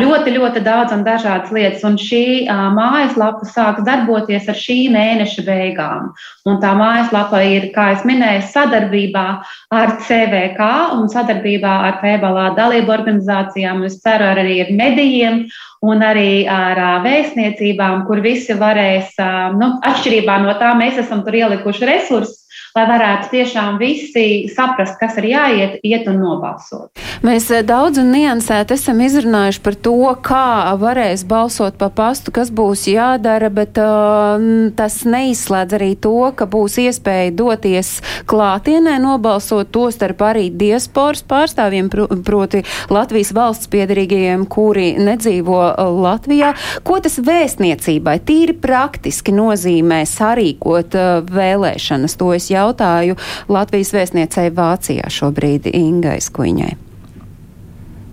Ļoti, 0.02 0.34
ļoti 0.36 0.64
daudz 0.66 0.96
un 0.96 1.06
dažādas 1.06 1.54
lietas, 1.54 1.86
un 1.86 1.94
šī 2.00 2.50
mājaslapa 2.50 3.46
sāks 3.46 3.86
darboties 3.86 4.50
ar 4.50 4.58
šī 4.58 4.78
mēneša 4.90 5.46
beigām. 5.46 6.10
Un 6.50 6.58
tā 6.58 6.74
mājaslapa 6.74 7.44
ir, 7.46 7.70
kā 7.76 7.92
es 7.94 8.02
minēju, 8.08 8.42
sadarbībā 8.50 9.26
ar 9.70 9.96
CVK 10.02 10.68
un 10.98 11.06
sadarbībā 11.14 11.78
ar 11.86 12.02
PBLā 12.02 12.50
dalību 12.58 12.96
organizācijām. 12.98 13.86
Es 13.86 13.99
ceru 14.02 14.28
arī 14.32 14.60
ar 14.64 14.72
medijiem 14.76 15.42
un 15.86 16.04
arī 16.04 16.44
ar 16.50 16.80
vēstniecībām, 17.04 18.04
kur 18.08 18.22
visi 18.24 18.56
varēs, 18.58 19.14
nu, 19.56 19.72
atšķirībā 19.86 20.40
no 20.44 20.56
tā, 20.60 20.74
mēs 20.78 21.00
esam 21.04 21.24
tur 21.26 21.38
ielikuši 21.40 21.88
resursus, 21.88 22.39
lai 22.76 22.85
varētu 22.87 23.30
tiešām 23.33 23.78
visi 23.80 24.46
saprast, 24.54 24.96
kas 25.00 25.16
ir 25.18 25.30
jāiet, 25.33 25.78
iet 25.87 26.06
un 26.11 26.20
nobalsot. 26.22 26.90
Mēs 27.26 27.48
eh, 27.52 27.64
daudz 27.66 27.98
un 28.00 28.12
niansēt 28.14 28.70
esam 28.74 29.00
izrunājuši 29.02 29.62
par 29.64 29.76
to, 29.87 29.96
kā 30.24 30.76
varēs 30.80 31.24
balsot 31.28 31.78
pa 31.80 31.90
pastu, 31.94 32.33
kas 32.35 32.52
būs 32.54 32.87
jādara, 32.90 33.50
bet 33.52 33.78
uh, 33.80 34.38
tas 34.78 35.00
neizslēdz 35.04 35.76
arī 35.80 35.90
to, 35.98 36.30
ka 36.37 36.46
būs 36.50 36.78
iespēja 36.85 37.35
doties 37.37 37.96
klātienē 38.30 38.98
nobalsot 39.02 39.72
to 39.74 39.88
starp 39.94 40.22
arī 40.30 40.48
diasporas 40.54 41.24
pārstāvjiem, 41.26 41.90
pro, 41.92 42.06
proti 42.26 42.62
Latvijas 42.92 43.35
valsts 43.37 43.70
piedarīgajiem, 43.72 44.46
kuri 44.50 44.92
nedzīvo 45.00 45.61
uh, 45.72 45.90
Latvijā. 46.06 46.54
Ko 46.87 47.00
tas 47.02 47.18
vēstniecībai 47.24 48.18
tīri 48.26 48.54
praktiski 48.62 49.35
nozīmē 49.35 50.04
sarīkot 50.09 50.96
uh, 50.98 51.11
vēlēšanas? 51.26 52.16
To 52.20 52.33
es 52.37 52.50
jautāju 52.60 53.18
Latvijas 53.50 53.92
vēstniecei 53.96 54.50
Vācijā 54.54 55.10
šobrīd 55.10 55.68
Ingai 55.72 56.20
Skuiņai. 56.22 56.72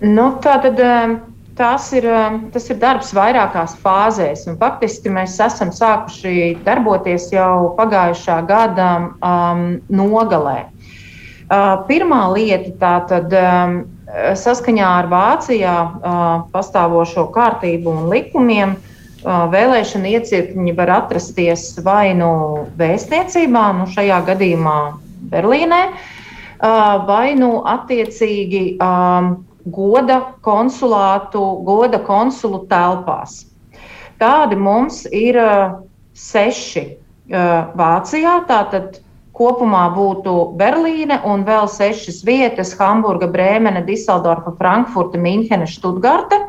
Nu, 0.08 0.30
tā 0.44 0.60
tad 0.62 0.82
tas 1.58 1.90
ir, 1.98 2.06
tas 2.54 2.70
ir 2.70 2.78
darbs 2.82 3.12
vairākās 3.18 3.76
fāzēs. 3.82 4.46
Un 4.50 4.60
faktiski 4.62 5.12
mēs 5.14 5.40
esam 5.42 5.74
sākuši 5.74 6.60
darboties 6.66 7.32
jau 7.34 7.74
pagājušā 7.80 8.40
gada 8.50 8.90
um, 9.02 9.64
nogalē. 9.90 10.68
Uh, 11.48 11.80
pirmā 11.88 12.28
lieta 12.36 12.74
tātad 12.82 13.34
um, 13.40 13.80
saskaņā 14.38 14.92
ar 15.00 15.10
Vācijā 15.10 15.78
uh, 15.88 16.28
pastāvošo 16.54 17.26
kārtību 17.34 17.96
un 17.96 18.12
likumiem. 18.12 18.76
Uh, 18.78 18.94
Vēlēšana 19.26 20.12
iecirkņi 20.18 20.76
var 20.78 20.92
atrasties 21.02 21.72
vai 21.84 22.14
nu 22.18 22.30
vēstniecībā, 22.78 23.64
nu 23.80 23.88
šajā 23.90 24.20
gadījumā 24.30 24.78
Berlīnē, 25.32 25.82
vai 27.08 27.34
nu 27.40 27.64
attiecīgi 27.66 28.78
goda 29.74 30.20
konsulātu, 30.46 31.42
goda 31.66 32.00
konsulu 32.06 32.64
telpās. 32.70 33.42
Tādi 34.22 34.56
mums 34.56 35.04
ir 35.12 35.38
seši 36.18 36.86
Vācijā. 37.28 38.40
Tātad 38.48 39.02
kopumā 39.38 39.84
būtu 39.94 40.34
Berlīne 40.58 41.20
un 41.28 41.44
vēl 41.46 41.68
sešas 41.70 42.24
vietas- 42.26 42.74
Hamburga, 42.80 43.28
Brēmene, 43.30 43.84
Diseldorfa, 43.86 44.56
Frankfurta, 44.58 45.20
Minhene, 45.22 45.68
Študgarte. 45.70 46.40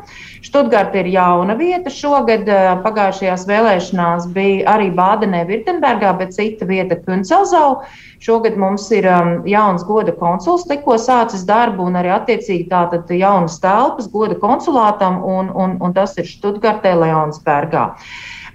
Študgarte 0.41 1.01
ir 1.01 1.09
jauna 1.11 1.55
vieta. 1.59 1.91
Šogad 1.91 2.47
uh, 2.47 2.79
pagājušajās 2.83 3.43
vēlēšanās 3.49 4.29
bija 4.35 4.69
arī 4.75 4.87
Bādenē, 4.95 5.43
Virtenbergā, 5.49 6.13
bet 6.19 6.31
cita 6.35 6.67
vieta- 6.69 6.95
Kuncelzau. 7.05 7.81
Šogad 8.23 8.55
mums 8.59 8.87
ir 8.95 9.07
um, 9.07 9.33
jauns 9.47 9.83
goda 9.87 10.15
konsuls, 10.15 10.65
tikko 10.67 10.97
sācis 10.99 11.45
darbu, 11.47 11.89
un 11.91 11.99
arī 11.99 12.13
attiecīgi 12.15 12.69
tātad 12.71 13.11
jaunas 13.11 13.59
telpas 13.63 14.07
goda 14.11 14.35
konsulātam, 14.39 15.21
un, 15.23 15.51
un, 15.55 15.77
un 15.83 15.95
tas 15.95 16.17
ir 16.17 16.27
Študgartē, 16.27 16.95
Leonsbergā. 16.99 17.85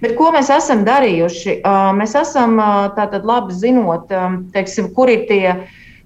Bet 0.01 0.16
ko 0.18 0.33
mēs 0.35 0.51
esam 0.53 0.85
darījuši? 0.85 1.61
Uh, 1.62 1.92
Mēs 1.97 2.16
esam 2.18 2.59
uh, 2.61 2.90
tātad 2.97 3.25
labi 3.25 3.57
zinot, 3.57 4.12
um, 4.12 4.44
teiksim, 4.53 4.90
kur 4.97 5.12
ir 5.12 5.29
tie 5.29 5.55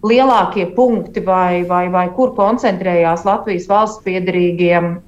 lielākie 0.06 0.68
punkti 0.76 1.20
vai, 1.26 1.64
vai, 1.66 1.88
vai 1.90 2.06
kur 2.14 2.30
koncentrējās 2.36 3.24
Latvijas 3.26 3.66
valsts 3.70 4.04
piedarīgie 4.04 4.76
uh, 4.78 4.98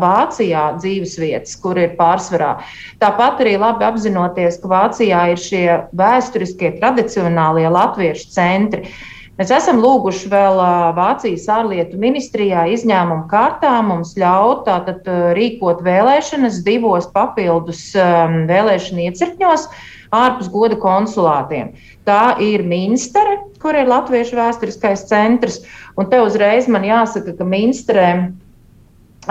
Vācijā 0.00 0.64
dzīvesvietas, 0.80 1.56
kur 1.62 1.80
ir 1.80 1.94
pārsvarā. 1.96 2.58
Tāpat 3.00 3.40
arī 3.40 3.56
labi 3.60 3.86
apzinoties, 3.88 4.60
ka 4.60 4.72
Vācijā 4.74 5.22
ir 5.32 5.40
šie 5.40 5.64
vēsturiskie, 5.96 6.74
tradicionālie 6.76 7.70
latviešu 7.72 8.28
centri. 8.34 8.92
Mēs 9.40 9.54
esam 9.56 9.80
lūguši 9.80 10.28
vēl 10.28 10.60
uh, 10.60 10.90
Vācijas 10.98 11.46
ārlietu 11.48 11.96
ministrijā 11.96 12.66
izņēmumu 12.74 13.24
kārtā 13.30 13.78
mums 13.86 14.12
ļaut 14.20 14.66
tātad, 14.68 15.00
uh, 15.08 15.30
rīkot 15.38 15.80
vēlēšanas 15.86 16.60
divos 16.66 17.08
papildus 17.14 17.86
vēlēšanu 17.96 19.08
iecirkņos 19.08 19.70
ārpus 20.14 20.50
goda 20.50 20.76
konsulātiem. 20.80 21.72
Tā 22.08 22.36
ir 22.42 22.64
Minstere, 22.66 23.38
kur 23.62 23.76
ir 23.78 23.90
Latviešu 23.90 24.38
vēsturiskais 24.38 25.06
centrs. 25.10 25.60
Un 25.98 26.10
te 26.10 26.20
uzreiz 26.22 26.68
man 26.70 26.86
jāsaka, 26.86 27.36
ka 27.38 27.46
Minsterē 27.46 28.10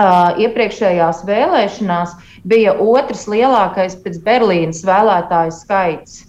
uh, 0.00 0.40
iepriekšējās 0.40 1.22
vēlēšanās 1.28 2.16
bija 2.48 2.74
otrs 2.80 3.26
lielākais 3.30 3.98
pēc 4.04 4.20
Berlīnas 4.24 4.82
vēlētāju 4.88 5.56
skaits. 5.58 6.26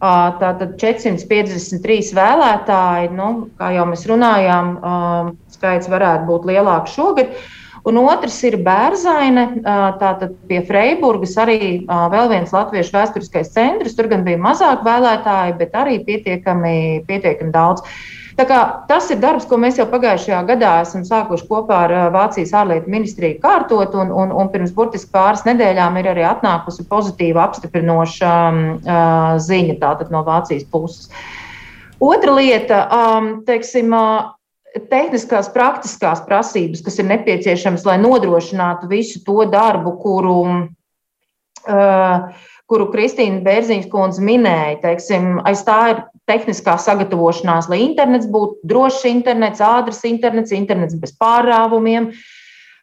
Uh, 0.00 0.32
tātad 0.40 0.78
453 0.80 2.14
vēlētāji, 2.16 3.10
nu, 3.12 3.50
kā 3.60 3.74
jau 3.76 3.84
mēs 3.90 4.06
runājām, 4.08 4.70
uh, 4.80 5.32
skaits 5.52 5.90
varētu 5.92 6.24
būt 6.30 6.48
lielāks 6.48 6.94
šogad. 6.96 7.34
Un 7.90 7.98
otrs 8.04 8.36
ir 8.46 8.54
Bērzaine, 8.62 9.44
tātad 9.98 10.36
pie 10.46 10.60
Freiburgas 10.68 11.34
arī 11.42 11.58
vēl 11.88 12.30
viens 12.30 12.52
latviešu 12.54 12.94
vēsturiskais 12.94 13.50
centrs. 13.50 13.96
Tur 13.98 14.06
gan 14.12 14.22
bija 14.26 14.38
mazāk 14.38 14.84
vēlētāji, 14.86 15.56
bet 15.58 15.74
arī 15.74 15.98
pietiekami, 16.06 17.02
pietiekami 17.08 17.50
daudz. 17.54 17.82
Tas 18.38 19.10
ir 19.10 19.18
darbs, 19.20 19.44
ko 19.50 19.58
mēs 19.60 19.76
jau 19.80 19.88
pagājušajā 19.90 20.38
gadā 20.48 20.70
esam 20.84 21.02
sākuši 21.04 21.48
kopā 21.50 21.82
ar 21.88 21.94
Vācijas 22.14 22.54
ārlietu 22.56 22.88
ministriju 22.92 23.40
kārtot, 23.42 23.96
un, 23.98 24.14
un, 24.14 24.30
un 24.32 24.48
pirms 24.54 24.72
burtiski 24.76 25.10
pāris 25.12 25.42
nedēļām 25.48 25.98
ir 26.00 26.12
arī 26.14 26.24
atnākusi 26.30 26.86
pozitīva 26.88 27.42
apstiprinoša 27.48 28.34
uh, 28.54 29.36
ziņa 29.42 29.94
no 30.14 30.22
Vācijas 30.24 30.64
puses. 30.70 31.10
Otra 32.00 32.32
lieta, 32.38 32.86
um, 32.88 33.32
teiksim, 33.44 33.92
uh, 33.92 34.30
tehniskās, 34.90 35.50
praktiskās 35.54 36.22
prasības, 36.26 36.82
kas 36.84 37.00
ir 37.00 37.08
nepieciešamas, 37.10 37.86
lai 37.88 37.98
nodrošinātu 38.02 38.90
visu 38.90 39.22
to 39.26 39.44
darbu, 39.50 39.96
kuru, 40.02 40.36
uh, 41.66 42.46
kuru 42.70 42.88
Kristīna 42.92 43.42
Bērziņš 43.46 43.88
kundze 43.90 44.24
minēja. 44.24 44.80
Teiksim, 44.84 45.38
aiz 45.48 45.64
tā 45.66 45.80
ir 45.94 46.02
tehniskā 46.30 46.76
sagatavošanās, 46.78 47.70
lai 47.70 47.82
internets 47.88 48.28
būtu 48.30 48.60
drošs 48.70 49.08
internets, 49.10 49.62
ātrs 49.64 50.04
internets, 50.06 50.54
internets 50.54 50.98
bez 50.98 51.16
pārāvumiem. 51.18 52.12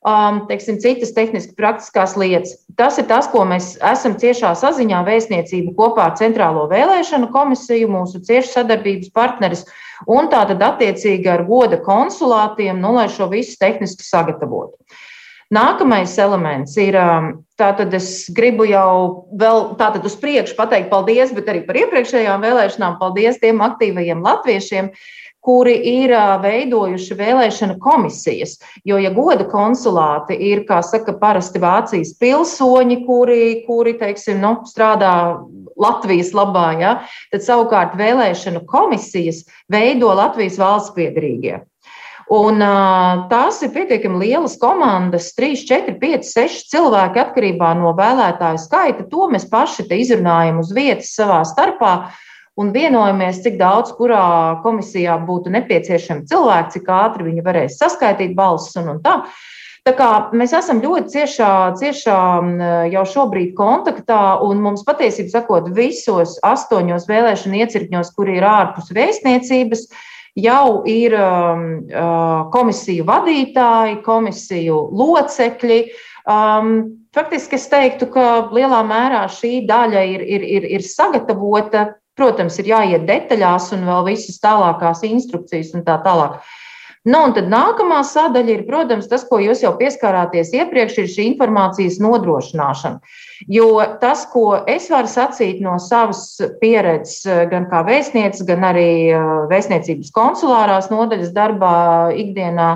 Um, 0.08 0.44
teiksim, 0.48 0.78
citas 0.80 1.10
tehniski 1.12 1.56
praktiskās 1.58 2.14
lietas. 2.20 2.54
Tas 2.80 3.00
ir 3.02 3.08
tas, 3.10 3.26
ko 3.32 3.42
mēs 3.50 3.74
esam 3.84 4.14
ciešā 4.20 4.54
saziņā 4.56 5.02
vēstniecību 5.08 5.74
kopā 5.76 6.12
ar 6.12 6.14
Centrālo 6.20 6.68
vēlēšanu 6.72 7.32
komisiju, 7.34 7.90
mūsu 7.92 8.22
cieši 8.24 8.54
sadarbības 8.54 9.10
partneris. 9.16 9.66
Uh, 9.66 9.87
un 10.06 10.30
tātad 10.32 10.62
attiecīgi 10.62 11.30
ar 11.32 11.46
goda 11.48 11.82
konsulātiem, 11.84 12.80
nu, 12.82 12.94
lai 12.98 13.08
šo 13.10 13.30
visu 13.32 13.58
tehniski 13.60 14.06
sagatavotu. 14.06 14.78
Nākamais 15.54 16.12
elements 16.20 16.74
ir, 16.76 16.98
um, 17.00 17.30
tātad 17.56 17.94
es 17.96 18.28
gribu 18.36 18.66
jau 18.68 19.28
vēl 19.40 19.78
tātad 19.80 20.04
uz 20.06 20.18
priekšu 20.20 20.58
pateikt 20.58 20.90
paldies, 20.92 21.32
bet 21.32 21.48
arī 21.48 21.62
par 21.64 21.80
iepriekšējām 21.80 22.44
vēlēšanām 22.44 22.98
paldies 23.00 23.40
tiem 23.40 23.64
aktīvajiem 23.64 24.26
latviešiem, 24.26 24.90
kuri 25.48 25.78
ir 25.88 26.12
uh, 26.12 26.34
veidojuši 26.44 27.16
vēlēšana 27.16 27.78
komisijas. 27.80 28.58
Jo, 28.84 29.00
ja 29.00 29.14
goda 29.16 29.48
konsulāti 29.48 30.36
ir, 30.50 30.66
kā 30.68 30.82
saka, 30.84 31.16
parasti 31.16 31.64
Vācijas 31.64 32.12
pilsoņi, 32.20 33.00
kuri, 33.08 33.42
kuri 33.70 33.96
teiksim, 34.02 34.44
nu, 34.44 34.58
strādā 34.68 35.14
Latvijas 35.78 36.34
labā, 36.38 36.68
ja, 36.82 36.94
tad 37.32 37.46
savukārt 37.46 37.98
vēlēšanu 38.00 38.66
komisijas 38.70 39.44
veido 39.72 40.14
Latvijas 40.18 40.58
valsts 40.62 40.96
piedrīgie. 40.98 41.62
Un, 42.28 42.60
tās 43.32 43.62
ir 43.64 43.72
pietiekami 43.72 44.20
lielas 44.26 44.58
komandas, 44.60 45.30
3, 45.38 45.62
4, 45.70 45.94
5, 46.02 46.26
6 46.28 46.66
cilvēki 46.74 47.22
atkarībā 47.24 47.70
no 47.80 47.94
vēlētāju 47.96 48.60
skaita. 48.60 49.06
To 49.08 49.30
mēs 49.32 49.48
paši 49.48 49.86
izrunājam 49.96 50.60
uz 50.60 50.74
vietas 50.76 51.14
savā 51.16 51.40
starpā 51.48 51.94
un 52.60 52.74
vienojamies, 52.76 53.40
cik 53.46 53.56
daudz 53.62 53.94
kurā 53.96 54.60
komisijā 54.66 55.16
būtu 55.24 55.54
nepieciešami 55.56 56.28
cilvēki, 56.28 56.74
cik 56.76 56.92
ātri 56.98 57.30
viņi 57.30 57.46
varēs 57.46 57.80
saskaitīt 57.80 58.36
balsis 58.36 58.76
un, 58.82 58.92
un 58.98 59.00
tā. 59.06 59.22
Uh, 59.88 59.88
Tā 59.88 59.94
kā 59.96 60.08
mēs 60.36 60.52
esam 60.52 60.82
ļoti 60.84 61.14
ciešā, 61.14 61.50
ciešā 61.80 62.18
jau 62.92 63.04
šobrīd 63.08 63.54
kontaktā, 63.56 64.36
un 64.44 64.60
mums 64.60 64.84
patiesībā 64.84 65.32
sakot, 65.32 65.70
visos 65.78 66.34
astoņos 66.44 67.06
vēlēšanu 67.08 67.62
iecirkņos, 67.62 68.12
kur 68.18 68.28
ir 68.28 68.44
ārpus 68.44 68.92
vēstniecības, 68.98 69.86
jau 70.44 70.82
ir 70.92 71.16
um, 71.16 71.64
komisiju 72.52 73.08
vadītāji, 73.08 74.02
komisiju 74.04 74.82
locekļi. 74.92 75.80
Um, 76.28 76.76
faktiski 77.16 77.56
es 77.56 77.72
teiktu, 77.72 78.12
ka 78.12 78.28
lielā 78.52 78.84
mērā 78.84 79.24
šī 79.32 79.62
daļa 79.72 80.04
ir, 80.18 80.28
ir, 80.36 80.48
ir, 80.60 80.70
ir 80.82 80.84
sagatavota. 80.84 81.94
Protams, 82.18 82.56
ir 82.58 82.74
jāiet 82.74 83.04
detaļās 83.08 83.72
un 83.78 83.88
vēl 83.88 84.08
visas 84.10 84.42
tālākās 84.42 85.04
instrukcijas 85.06 85.76
un 85.78 85.84
tā 85.86 86.00
tālāk. 86.02 86.42
Nu, 87.08 87.22
un 87.24 87.32
tad 87.32 87.46
nākamā 87.48 88.02
sadaļa 88.04 88.52
ir, 88.52 88.64
protams, 88.68 89.06
tas, 89.08 89.22
ko 89.30 89.38
jūs 89.40 89.62
jau 89.64 89.72
pieskārāties 89.80 90.50
iepriekš, 90.58 90.98
ir 91.00 91.08
šī 91.14 91.28
informācijas 91.30 92.02
nodrošināšana. 92.04 93.00
Jo 93.54 93.70
tas, 94.02 94.26
ko 94.34 94.58
es 94.68 94.90
varu 94.92 95.08
sacīt 95.08 95.62
no 95.64 95.78
savas 95.80 96.26
pieredzes, 96.60 97.24
gan 97.54 97.70
kā 97.72 97.86
vēstnieces, 97.88 98.44
gan 98.50 98.66
arī 98.68 98.90
vēstniecības 99.48 100.12
konsulārās 100.12 100.92
nodaļas 100.92 101.32
darbā 101.38 101.78
ikdienā, 102.18 102.74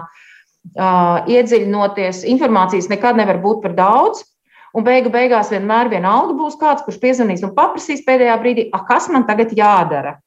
iedziļinoties, 1.36 2.24
informācijas 2.32 2.88
nekad 2.94 3.20
nevar 3.20 3.44
būt 3.44 3.64
par 3.66 3.76
daudz. 3.76 4.24
Un 4.72 4.88
beigu 4.88 5.12
beigās 5.12 5.52
vienmēr 5.52 5.92
vienalga 5.92 6.38
būs 6.40 6.56
kāds, 6.62 6.86
kurš 6.86 7.02
piezvanīs 7.02 7.44
un 7.44 7.52
paprasīs 7.58 8.06
pēdējā 8.08 8.40
brīdī, 8.40 8.70
kas 8.88 9.12
man 9.12 9.28
tagad 9.28 9.52
jādara. 9.58 10.22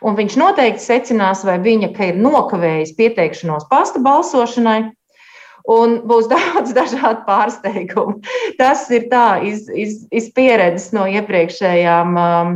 Un 0.00 0.16
viņš 0.16 0.36
noteikti 0.40 0.82
secinās, 0.84 1.44
vai 1.44 1.58
viņa 1.60 1.90
ir 2.06 2.18
nokavējis 2.20 2.94
pieteikšanos 2.96 3.68
pasta 3.68 4.00
balsošanai, 4.00 4.92
un 5.68 6.00
būs 6.08 6.30
daudz 6.32 6.72
dažādu 6.76 7.24
pārsteigumu. 7.26 8.20
Tas 8.58 8.86
ir 8.90 9.08
tā 9.12 9.42
iz, 9.44 9.68
iz, 9.68 10.00
iz 10.10 10.30
pieredzes 10.36 10.90
no 10.96 11.04
iepriekšējām 11.10 12.16
um, 12.16 12.54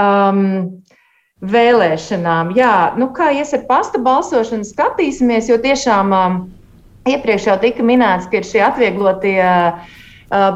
um, 0.00 0.42
vēlēšanām. 1.44 2.54
Jā, 2.56 2.76
nu 2.96 3.10
kā 3.16 3.34
ies 3.36 3.52
ar 3.56 3.66
pasta 3.68 4.00
balsošanu, 4.00 4.64
skatīsimies, 4.64 5.50
jo 5.52 5.60
tiešām 5.60 6.16
um, 6.16 6.40
iepriekš 7.06 7.50
jau 7.50 7.58
tika 7.60 7.84
minēts, 7.84 8.30
ka 8.32 8.40
ir 8.40 8.48
šie 8.48 8.64
atvieglotie 8.64 9.44
uh, 9.44 9.92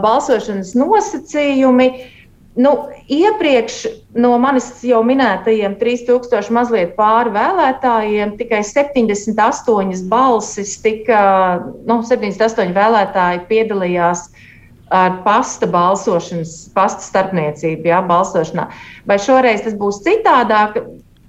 balsošanas 0.00 0.72
nosacījumi. 0.80 1.90
Uh, 1.92 2.16
Nu, 2.58 2.70
iepriekš 3.06 3.84
no 4.18 4.32
manis 4.42 4.72
jau 4.82 5.04
minētajiem 5.06 5.76
3000 5.78 6.50
mazliet 6.50 6.96
pāri 6.96 7.30
vēlētājiem 7.36 8.32
tikai 8.40 8.64
78 8.66 10.00
balsis, 10.10 10.72
tika, 10.82 11.20
nu, 11.86 12.00
78 12.08 12.74
vēlētāji 12.74 13.44
piedalījās 13.52 14.24
ar 14.90 15.20
pasta 15.22 15.68
balsošanas, 15.70 16.56
pasta 16.74 17.06
starpniecību, 17.06 17.86
jā, 17.92 18.00
balsošanā. 18.10 18.66
Vai 19.06 19.20
šoreiz 19.22 19.62
tas 19.62 19.78
būs 19.78 20.02
citādāk? 20.02 20.82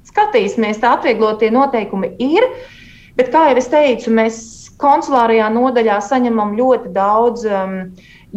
Skatīsimies, 0.09 0.81
tā 0.81 0.95
atvieglotie 0.97 1.51
noteikumi 1.53 2.15
ir, 2.17 2.49
bet, 3.15 3.29
kā 3.29 3.51
jau 3.51 3.59
es 3.61 3.69
teicu, 3.69 4.09
mēs 4.17 4.41
konsulārajā 4.81 5.51
nodaļā 5.53 5.99
saņemam 6.01 6.57
ļoti 6.57 6.91
daudz 6.95 7.45
um, 7.45 7.77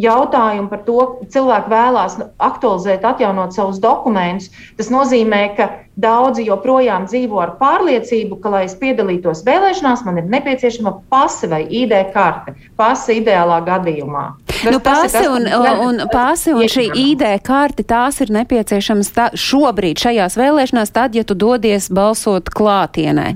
jautājumu 0.01 0.69
par 0.71 0.83
to, 0.87 0.97
ka 1.19 1.27
cilvēki 1.35 1.71
vēlās 1.71 2.17
aktualizēt, 2.43 3.05
atjaunot 3.07 3.55
savus 3.55 3.79
dokumentus. 3.83 4.51
Tas 4.79 4.91
nozīmē, 4.93 5.41
ka 5.57 5.69
daudzi 6.01 6.47
joprojām 6.49 7.07
dzīvo 7.09 7.41
ar 7.41 7.55
pārliecību, 7.61 8.39
ka, 8.43 8.51
lai 8.55 8.65
es 8.69 8.75
piedalītos 8.79 9.45
vēlēšanās, 9.47 10.05
man 10.07 10.19
ir 10.21 10.31
nepieciešama 10.31 10.97
pase 11.11 11.49
vai 11.51 11.63
ID 11.83 11.95
karte. 12.15 12.55
Pase 12.79 13.19
ideālā 13.21 13.61
gadījumā. 13.65 14.27
Nu, 14.63 14.79
pasi 14.79 15.27
un, 15.27 15.47
un, 15.87 16.01
pasi 16.11 16.53
un 16.55 16.65
šī 16.69 16.87
ID 16.95 17.23
karti, 17.45 17.83
tās 17.87 18.19
ir 18.23 18.31
nepieciešamas 18.33 19.11
tā, 19.15 19.27
šobrīd 19.37 19.99
šajās 20.01 20.37
vēlēšanās, 20.39 20.93
tad, 20.95 21.15
ja 21.17 21.25
tu 21.27 21.35
dodies 21.37 21.89
balsot 21.93 22.49
klātienē. 22.55 23.33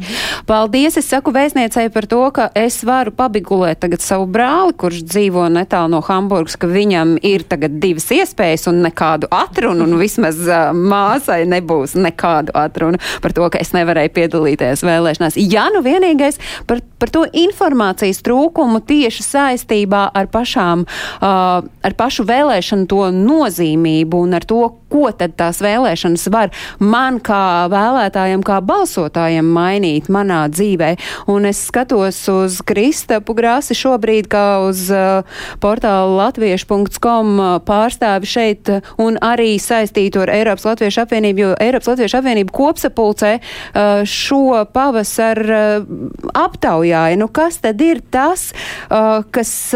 Paldies, 0.49 0.97
es 1.01 1.09
saku 1.11 1.33
vēstniecei 1.35 1.89
par 1.93 2.07
to, 2.09 2.21
ka 2.35 2.49
es 2.57 2.79
varu 2.87 3.13
pabigulēt 3.15 3.81
tagad 3.83 4.03
savu 4.03 4.29
brāli, 4.31 4.75
kurš 4.79 5.03
dzīvo 5.09 5.47
netālu 5.53 5.93
no 5.95 6.01
Hamburgas, 6.05 6.57
ka 6.59 6.69
viņam 6.69 7.17
ir 7.25 7.45
tagad 7.49 7.77
divas 7.83 8.09
iespējas 8.15 8.69
un 8.71 8.81
nekādu 8.85 9.29
atrunu, 9.33 9.85
un 9.85 9.99
vismaz 10.01 10.39
uh, 10.47 10.71
māsai 10.73 11.43
nebūs 11.49 11.97
nekādu 11.99 12.55
atrunu 12.57 13.01
par 13.23 13.35
to, 13.35 13.49
ka 13.51 13.61
es 13.61 13.73
nevarēju 13.75 14.15
piedalīties 14.15 14.85
vēlēšanās. 14.87 15.39
Ja 15.49 15.67
nu 15.73 15.83
vienīgais 15.85 16.39
par, 16.69 16.81
par 17.01 17.13
to 17.13 17.25
informācijas 17.27 18.23
trūkumu 18.25 18.81
tieši 18.87 19.25
saistībā 19.25 20.07
ar 20.15 20.31
pašām 20.31 20.85
uh, 20.87 21.08
ar 21.21 21.95
pašu 21.97 22.25
vēlēšanu 22.29 22.87
to 22.89 23.07
nozīmību 23.15 24.23
un 24.25 24.37
ar 24.37 24.45
to, 24.47 24.61
ko 24.89 25.09
tad 25.15 25.35
tās 25.39 25.61
vēlēšanas 25.63 26.25
var 26.33 26.51
man 26.81 27.19
kā 27.23 27.69
vēlētājiem, 27.71 28.43
kā 28.45 28.59
balsotājiem 28.65 29.49
mainīt 29.53 30.09
manā 30.11 30.41
dzīvē. 30.51 30.95
Un 31.31 31.45
es 31.49 31.61
skatos 31.69 32.21
uz 32.31 32.59
Kristapu 32.65 33.35
Grāsi 33.37 33.77
šobrīd 33.77 34.29
kā 34.31 34.45
uz 34.65 34.87
uh, 34.93 35.21
portālu 35.61 36.17
latviešu.com 36.19 37.35
pārstāvi 37.67 38.29
šeit 38.29 38.73
un 39.01 39.19
arī 39.23 39.53
saistītu 39.61 40.23
ar 40.25 40.33
Eiropas 40.33 40.67
Latviešu 40.71 41.03
apvienību, 41.05 41.45
jo 41.45 41.53
Eiropas 41.61 41.91
Latviešu 41.93 42.19
apvienība 42.21 42.55
kopsapulcē 42.55 43.35
uh, 43.39 44.01
šo 44.09 44.65
pavasaru 44.73 45.59
uh, 45.59 45.87
aptaujāja. 46.33 47.19
Nu, 47.19 47.29
kas 47.33 47.61
tad 47.63 47.81
ir 47.83 48.01
tas, 48.13 48.49
uh, 48.89 49.21
kas 49.33 49.73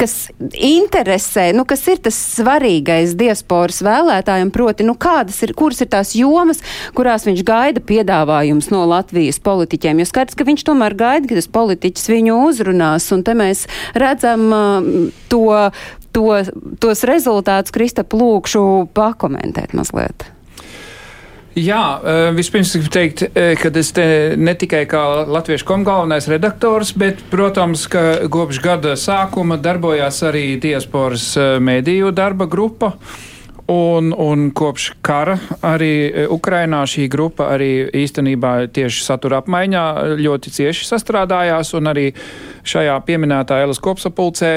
kas 0.00 0.14
interesē, 0.52 1.48
nu, 1.56 1.64
kas 1.68 1.84
ir 1.90 2.00
tas 2.04 2.18
svarīgais 2.36 3.16
diasporas 3.18 3.82
vēlētājiem, 3.86 4.52
proti, 4.54 4.86
nu, 4.86 4.96
kādas 5.00 5.40
ir, 5.46 5.54
kuras 5.56 5.82
ir 5.84 5.90
tās 5.92 6.14
jomas, 6.18 6.62
kurās 6.96 7.26
viņš 7.28 7.42
gaida 7.46 7.82
piedāvājums 7.86 8.70
no 8.74 8.84
Latvijas 8.90 9.40
politiķiem, 9.44 10.02
jo 10.02 10.08
skaidrs, 10.10 10.38
ka 10.38 10.48
viņš 10.48 10.66
tomēr 10.68 10.96
gaida, 10.98 11.30
ka 11.30 11.38
tas 11.38 11.50
politiķis 11.52 12.10
viņu 12.12 12.38
uzrunās, 12.46 13.10
un 13.16 13.24
te 13.26 13.36
mēs 13.38 13.66
redzam 13.96 14.46
uh, 14.52 14.88
to, 15.32 15.44
to, 16.16 16.30
tos 16.82 17.04
rezultātus, 17.08 17.74
Kristap, 17.74 18.16
lūkšu 18.16 18.64
pakomentēt 18.96 19.76
mazliet. 19.76 20.35
Jā, 21.56 22.00
eh, 22.04 22.30
vispirms 22.36 22.74
gribu 22.74 22.90
teikt, 22.92 23.22
eh, 23.32 23.54
ka 23.56 23.70
es 23.80 23.92
te 23.92 24.36
ne 24.36 24.52
tikai 24.54 24.84
kā 24.84 25.24
latviešu 25.24 25.64
kom 25.64 25.84
galvenais 25.84 26.28
redaktors, 26.28 26.92
bet, 26.92 27.16
protams, 27.30 27.86
ka 27.88 28.28
kopš 28.28 28.60
gada 28.60 28.92
sākuma 28.92 29.56
darbojās 29.56 30.20
arī 30.28 30.60
diasporas 30.60 31.34
eh, 31.36 31.56
mēdīju 31.56 32.12
darba 32.12 32.44
grupa. 32.44 32.92
Un, 33.72 34.12
un 34.12 34.52
kopš 34.52 34.92
kara 35.02 35.40
arī 35.62 36.28
Ukrainā 36.30 36.84
šī 36.86 37.08
grupa 37.10 37.48
arī 37.56 37.88
īstenībā 37.90 38.68
tieši 38.70 39.02
satura 39.02 39.40
apmaiņā 39.40 40.20
ļoti 40.20 40.52
cieši 40.54 40.86
sastrādājās, 40.86 41.72
un 41.74 41.90
arī 41.90 42.12
šajā 42.62 43.00
pieminētā 43.08 43.58
Elas 43.64 43.82
kopsapulcē 43.82 44.52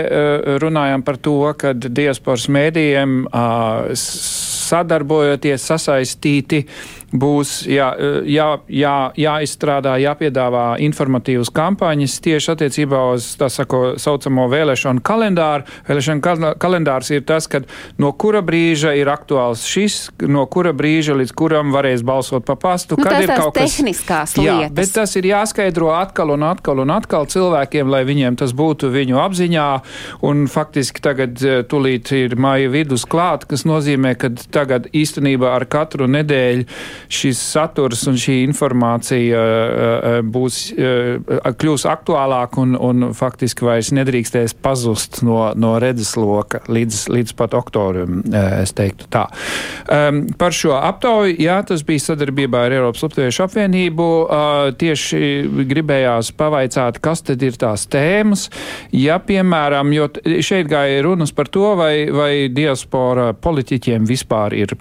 runājām 0.62 1.01
par 1.01 1.17
to, 1.17 1.41
ka 1.57 1.73
diasporas 1.73 2.45
mēdījiem 2.53 3.23
sadarbojoties, 4.69 5.65
sasaistīti, 5.71 6.63
būs 7.12 7.63
jā, 7.69 7.89
jā, 8.30 8.48
jā, 8.69 8.95
jāizstrādā, 9.17 9.95
jāpiedāvā 10.04 10.65
informatīvas 10.86 11.50
kampaņas 11.54 12.17
tieši 12.26 12.52
attiecībā 12.54 13.02
uz 13.15 13.32
tā 13.39 13.50
sako, 13.52 13.95
saucamo 14.02 14.45
vēlēšanu 14.52 15.02
kalendāru. 15.06 15.65
Vēlēšanu 15.88 16.54
kalendārs 16.62 17.10
ir 17.15 17.26
tas, 17.28 17.50
kad 17.50 17.65
no 18.02 18.12
kura 18.13 18.43
brīža 18.45 18.93
ir 19.00 19.10
aktuāls 19.12 19.65
šis, 19.69 19.98
no 20.30 20.45
kura 20.52 20.74
brīža 20.78 21.17
līdz 21.17 21.34
kuram 21.38 21.74
varēs 21.74 22.04
balsot 22.06 22.45
pa 22.45 22.58
pastu. 22.60 22.98
Nu, 23.00 23.08
kad 23.08 23.24
ir 23.24 23.34
kaut 23.34 23.56
kas 23.58 23.80
tehniskās 23.80 24.36
jā, 24.38 24.60
lietas. 24.62 24.76
Bet 24.78 24.93
tas 25.00 25.15
ir 25.19 25.30
jāskaidro 25.32 25.91
atkal 25.98 26.36
un 26.36 26.45
atkal 26.45 26.84
un 26.86 26.93
atkal 26.93 27.28
cilvēkiem, 27.30 27.89
lai 27.89 28.04
viņiem 28.08 28.38
tas 28.39 28.54
būtu 28.58 28.91
viņu 28.93 29.19
apziņā. 29.24 29.67
Un 30.30 30.45
faktiski 30.52 31.02
tagad 31.04 31.41
eh, 31.41 31.62
tulīt 31.69 32.13
ir 32.15 32.38
maija 32.39 32.69
vidus 32.74 33.08
klāt, 33.10 33.48
kas 33.50 33.65
nozīmē, 33.69 34.15
ka 34.19 34.32
tagad 34.54 34.89
īstenībā 34.93 35.56
ar 35.58 35.65
katru 35.69 36.10
nedēļu 36.10 36.67
šis 37.10 37.39
saturs 37.41 38.06
un 38.10 38.17
šī 38.19 38.39
informācija 38.45 39.39
uh, 39.41 40.08
būs, 40.24 40.60
uh, 40.78 41.39
kļūs 41.60 41.86
aktuālāk 41.89 42.60
un, 42.62 42.76
un 42.78 43.10
faktiski 43.17 43.65
vairs 43.65 43.91
nedrīkstēs 43.98 44.56
pazust 44.62 45.24
no, 45.26 45.39
no 45.58 45.76
redzesloka 45.82 46.62
līdz, 46.69 47.02
līdz 47.13 47.36
pat 47.39 47.56
oktobrim, 47.58 48.22
uh, 48.30 48.60
es 48.62 48.76
teiktu 48.78 49.10
tā. 49.12 49.26
Um, 49.89 50.22
par 50.39 50.56
šo 50.56 50.76
aptauju, 50.78 51.36
jā, 51.41 51.60
tas 51.67 51.84
bija 51.88 52.06
sadarbībā 52.10 52.65
ar 52.67 52.78
Eiropas 52.78 53.04
Latviešu 53.08 53.45
apvienību. 53.48 54.10
Uh, 54.30 54.69
tieši 54.80 55.65
gribējās 55.69 56.32
pavaicāt, 56.38 57.00
kas 57.04 57.24
tad 57.26 57.43
ir 57.45 57.58
tās 57.60 57.88
tēmas. 57.91 58.48
Ja, 58.95 59.19
piemēram, 59.24 59.93
jo 59.95 60.10
šeit 60.45 60.69
gāja 60.72 61.02
runas 61.06 61.34
par 61.36 61.50
to, 61.52 61.74
vai, 61.80 61.93
vai 62.13 62.32
diaspora 62.54 63.32
politiķiem 63.34 64.08
vispār 64.10 64.58
ir 64.60 64.78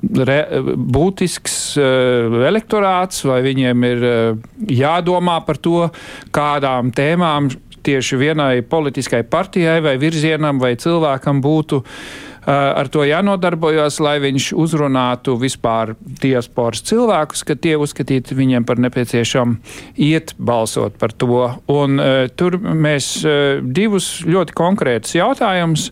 re, 0.00 0.38
būtisks 0.76 1.58
uh, 1.80 2.40
elektorāts, 2.48 3.24
vai 3.28 3.40
viņiem 3.44 3.86
ir 3.88 4.08
uh, 4.08 4.50
jādomā 4.70 5.40
par 5.46 5.60
to, 5.62 5.86
kādām 6.34 6.92
tēmām 6.96 7.50
tieši 7.82 8.18
vienai 8.20 8.52
politiskai 8.62 9.24
partijai 9.26 9.80
vai 9.82 9.96
virzienam 9.98 10.60
vai 10.62 10.76
cilvēkam 10.78 11.40
būtu 11.42 11.80
uh, 11.82 11.88
ar 12.46 12.90
to 12.92 13.04
jānodarbojas, 13.06 13.98
lai 14.02 14.16
viņš 14.22 14.52
uzrunātu 14.58 15.36
vispār 15.40 15.94
diasporas 16.22 16.84
cilvēkus, 16.88 17.44
ka 17.46 17.58
tie 17.58 17.76
uzskatītu 17.80 18.38
viņiem 18.38 18.66
par 18.68 18.82
nepieciešamu 18.82 19.58
iet 19.98 20.34
balsot 20.38 20.98
par 20.98 21.14
to. 21.14 21.44
Un 21.70 22.02
tur 22.38 22.58
mēs 22.58 23.14
divus 23.62 24.14
ļoti 24.26 24.58
konkrētus 24.58 25.16
jautājumus 25.18 25.90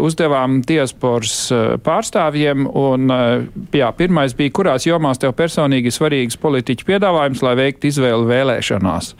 uzdevām 0.00 0.60
diasporas 0.64 1.34
uh, 1.52 1.74
pārstāvjiem. 1.84 2.64
Un, 2.66 3.10
uh, 3.12 3.66
jā, 3.76 3.90
pirmais 3.96 4.32
bija, 4.36 4.54
kurās 4.56 4.86
jomās 4.88 5.20
tev 5.20 5.34
personīgi 5.36 5.92
svarīgs 5.92 6.38
politiķu 6.40 6.88
piedāvājums, 6.88 7.42
lai 7.44 7.56
veiktu 7.60 7.90
izvēli 7.90 8.30
vēlēšanās. 8.30 9.12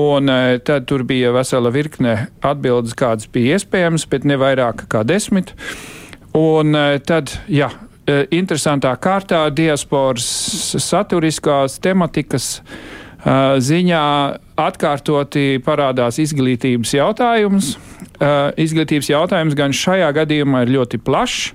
Un 0.00 0.30
tad 0.62 0.84
tur 0.86 1.02
bija 1.02 1.32
vesela 1.34 1.72
virkne 1.74 2.12
atbildes, 2.46 2.94
kādas 2.94 3.26
bija 3.26 3.56
iespējamas, 3.58 4.04
bet 4.06 4.22
ne 4.22 4.36
vairāk 4.38 4.84
kā 4.86 5.00
desmit. 5.02 5.50
Un 6.38 6.78
tad, 7.02 7.32
jā, 7.50 7.72
interesantā 8.30 8.92
kārtā 9.02 9.40
diasporas 9.50 10.28
saturiskās 10.78 11.80
tematikas 11.82 12.60
ziņā 13.24 14.04
atkārtoti 14.60 15.60
parādās 15.64 16.20
izglītības 16.22 16.94
jautājums. 16.96 17.74
Izglītības 18.60 19.10
jautājums 19.12 19.56
gan 19.56 19.76
šajā 19.76 20.10
gadījumā 20.16 20.64
ir 20.64 20.74
ļoti 20.78 21.00
plašs. 21.04 21.52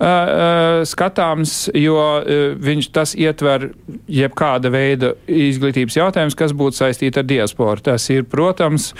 Uh, 0.00 0.06
uh, 0.08 0.82
skatāms, 0.88 1.66
jo 1.76 1.92
uh, 2.00 2.54
viņš 2.56 2.86
tas 2.88 3.10
ietver 3.20 3.66
jebkāda 4.08 4.70
veida 4.72 5.10
izglītības 5.28 5.98
jautājums, 5.98 6.36
kas 6.40 6.54
būtu 6.56 6.78
saistīta 6.78 7.20
ar 7.20 7.26
diasporu. 7.28 7.84
Tas 7.84 8.06
ir, 8.08 8.24
protams, 8.24 8.94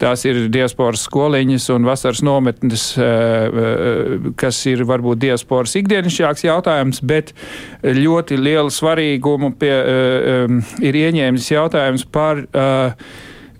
tās 0.00 0.24
ir 0.24 0.46
diasporas 0.48 1.04
skoliņas 1.10 1.68
un 1.76 1.84
vasaras 1.84 2.24
nometnes, 2.24 2.86
kas 4.40 4.62
ir 4.70 4.86
varbūt 4.88 5.20
diasporas 5.26 5.76
ikdienišķāks 5.76 6.46
jautājums, 6.48 7.02
bet 7.04 7.34
ļoti 7.84 8.40
lielu 8.40 8.72
svarīgumu 8.72 9.52
pie, 9.60 9.74
ir 10.88 11.00
ieņēmis 11.04 11.52
jautājums 11.52 12.08
par 12.08 12.46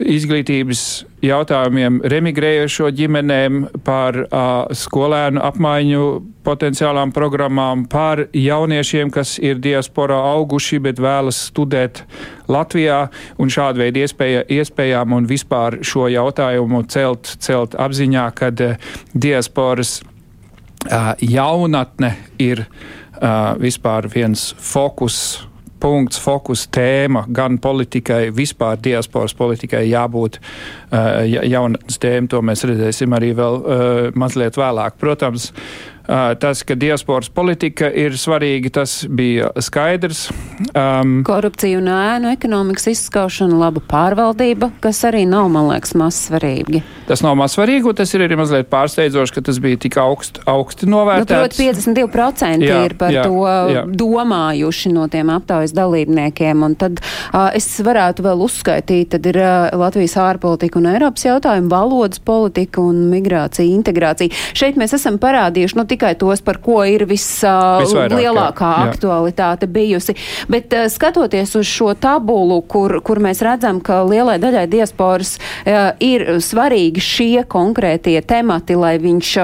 izglītības 0.03 0.81
jautājumiem 1.25 2.01
remigrējušo 2.05 2.91
ģimenēm, 2.97 3.61
par 3.87 4.19
uh, 4.25 4.67
skolēnu 4.77 5.41
apmaiņu 5.45 6.03
potenciālām 6.47 7.13
programmām, 7.17 7.87
par 7.91 8.27
jauniešiem, 8.37 9.11
kas 9.15 9.37
ir 9.43 9.61
diasporā 9.63 10.19
auguši, 10.35 10.81
bet 10.85 11.01
vēlas 11.03 11.41
studēt 11.51 12.05
Latvijā, 12.53 13.07
un 13.43 13.51
šādu 13.53 13.83
veidu 13.83 14.05
iespēja, 14.05 14.45
iespējām 14.61 15.17
un 15.17 15.27
vispār 15.31 15.81
šo 15.87 16.07
jautājumu 16.13 16.85
celt, 16.93 17.37
celt 17.43 17.75
apziņā, 17.75 18.29
kad 18.39 18.63
uh, 18.63 18.95
diasporas 19.15 19.99
uh, 20.03 21.13
jaunatne 21.21 22.15
ir 22.39 22.67
uh, 22.67 23.57
vispār 23.61 24.11
viens 24.13 24.53
fokus 24.61 25.47
punkts, 25.81 26.21
fokus, 26.23 26.67
tēma 26.73 27.27
gan 27.33 27.59
politikai, 27.63 28.31
vispār 28.37 28.81
diasporas 28.83 29.35
politikai 29.37 29.85
jābūt 29.89 30.41
uh, 30.41 31.25
jaunatnes 31.27 32.01
tēma. 32.03 32.31
To 32.33 32.43
mēs 32.45 32.65
redzēsim 32.69 33.17
arī 33.17 33.35
vēl 33.37 33.61
uh, 33.61 34.01
mazliet 34.19 34.59
vēlāk. 34.61 34.99
Protams, 35.01 35.51
uh, 35.51 35.96
Tas, 36.07 36.63
ka 36.63 36.77
diasporas 36.79 37.29
politika 37.35 37.89
ir 37.91 38.15
svarīga, 38.19 38.71
tas 38.79 39.01
bija 39.11 39.51
skaidrs. 39.63 40.29
Um, 40.71 41.19
Korupcija 41.27 41.81
un 41.81 41.89
ēnu 41.91 42.31
ekonomikas 42.31 42.87
izskaušana, 42.93 43.57
laba 43.59 43.83
pārvaldība, 43.91 44.71
kas 44.85 45.03
arī 45.09 45.25
nav, 45.29 45.49
man 45.53 45.67
liekas, 45.73 45.97
maz 45.99 46.21
svarīgi. 46.29 46.85
Tas 47.09 47.23
nav 47.27 47.35
maz 47.39 47.57
svarīgi, 47.57 47.91
un 47.91 47.99
tas 47.99 48.15
ir 48.15 48.23
arī 48.23 48.39
mazliet 48.39 48.71
pārsteidzoši, 48.71 49.35
ka 49.35 49.43
tas 49.49 49.59
bija 49.63 49.81
tik 49.83 49.99
augst, 50.03 50.39
augsti 50.47 50.89
novērtēts. 50.91 51.35
Nu, 51.35 51.43
proti, 51.43 51.67
52% 51.99 52.67
jā, 52.67 52.79
ir 52.87 52.97
par 53.01 53.15
jā, 53.15 53.27
to 53.27 53.43
jā. 53.75 53.83
domājuši 53.99 54.95
no 54.95 55.09
tiem 55.11 55.31
aptaujas 55.35 55.75
dalībniekiem, 55.77 56.63
un 56.67 56.79
tad 56.79 57.03
uh, 57.03 57.51
es 57.57 57.67
varētu 57.83 58.27
vēl 58.27 58.47
uzskaitīt, 58.47 59.11
tad 59.17 59.27
ir 59.27 59.41
uh, 59.43 59.69
Latvijas 59.75 60.17
ārpolitika 60.23 60.79
un 60.79 60.89
Eiropas 60.95 61.27
jautājumi, 61.27 61.71
valodas 61.73 62.23
politika 62.23 62.83
un 62.85 63.09
migrācija, 63.11 63.67
integrācija. 63.75 64.47
Šeit 64.57 64.79
mēs 64.79 64.95
esam 64.97 65.19
parādījuši, 65.23 65.81
nu, 65.81 65.87
tikai 65.97 66.15
tos, 66.21 66.45
par 66.45 66.61
ko 66.61 66.83
ir 66.85 67.07
vislielākā 67.09 68.71
uh, 68.71 68.85
aktualitāte 68.91 69.69
bijusi. 69.71 70.17
Bet 70.53 70.75
uh, 70.77 70.87
skatoties 70.93 71.57
uz 71.57 71.67
šo 71.69 71.95
tabulu, 71.97 72.61
kur, 72.69 73.01
kur 73.01 73.21
mēs 73.25 73.41
redzam, 73.45 73.81
ka 73.81 74.03
lielai 74.05 74.37
daļai 74.43 74.67
diasporas 74.71 75.37
uh, 75.41 75.97
ir 76.05 76.39
svarīgi 76.45 77.03
šie 77.03 77.45
konkrētie 77.49 78.21
temati, 78.27 78.77
lai 78.77 78.97
viņš 79.01 79.35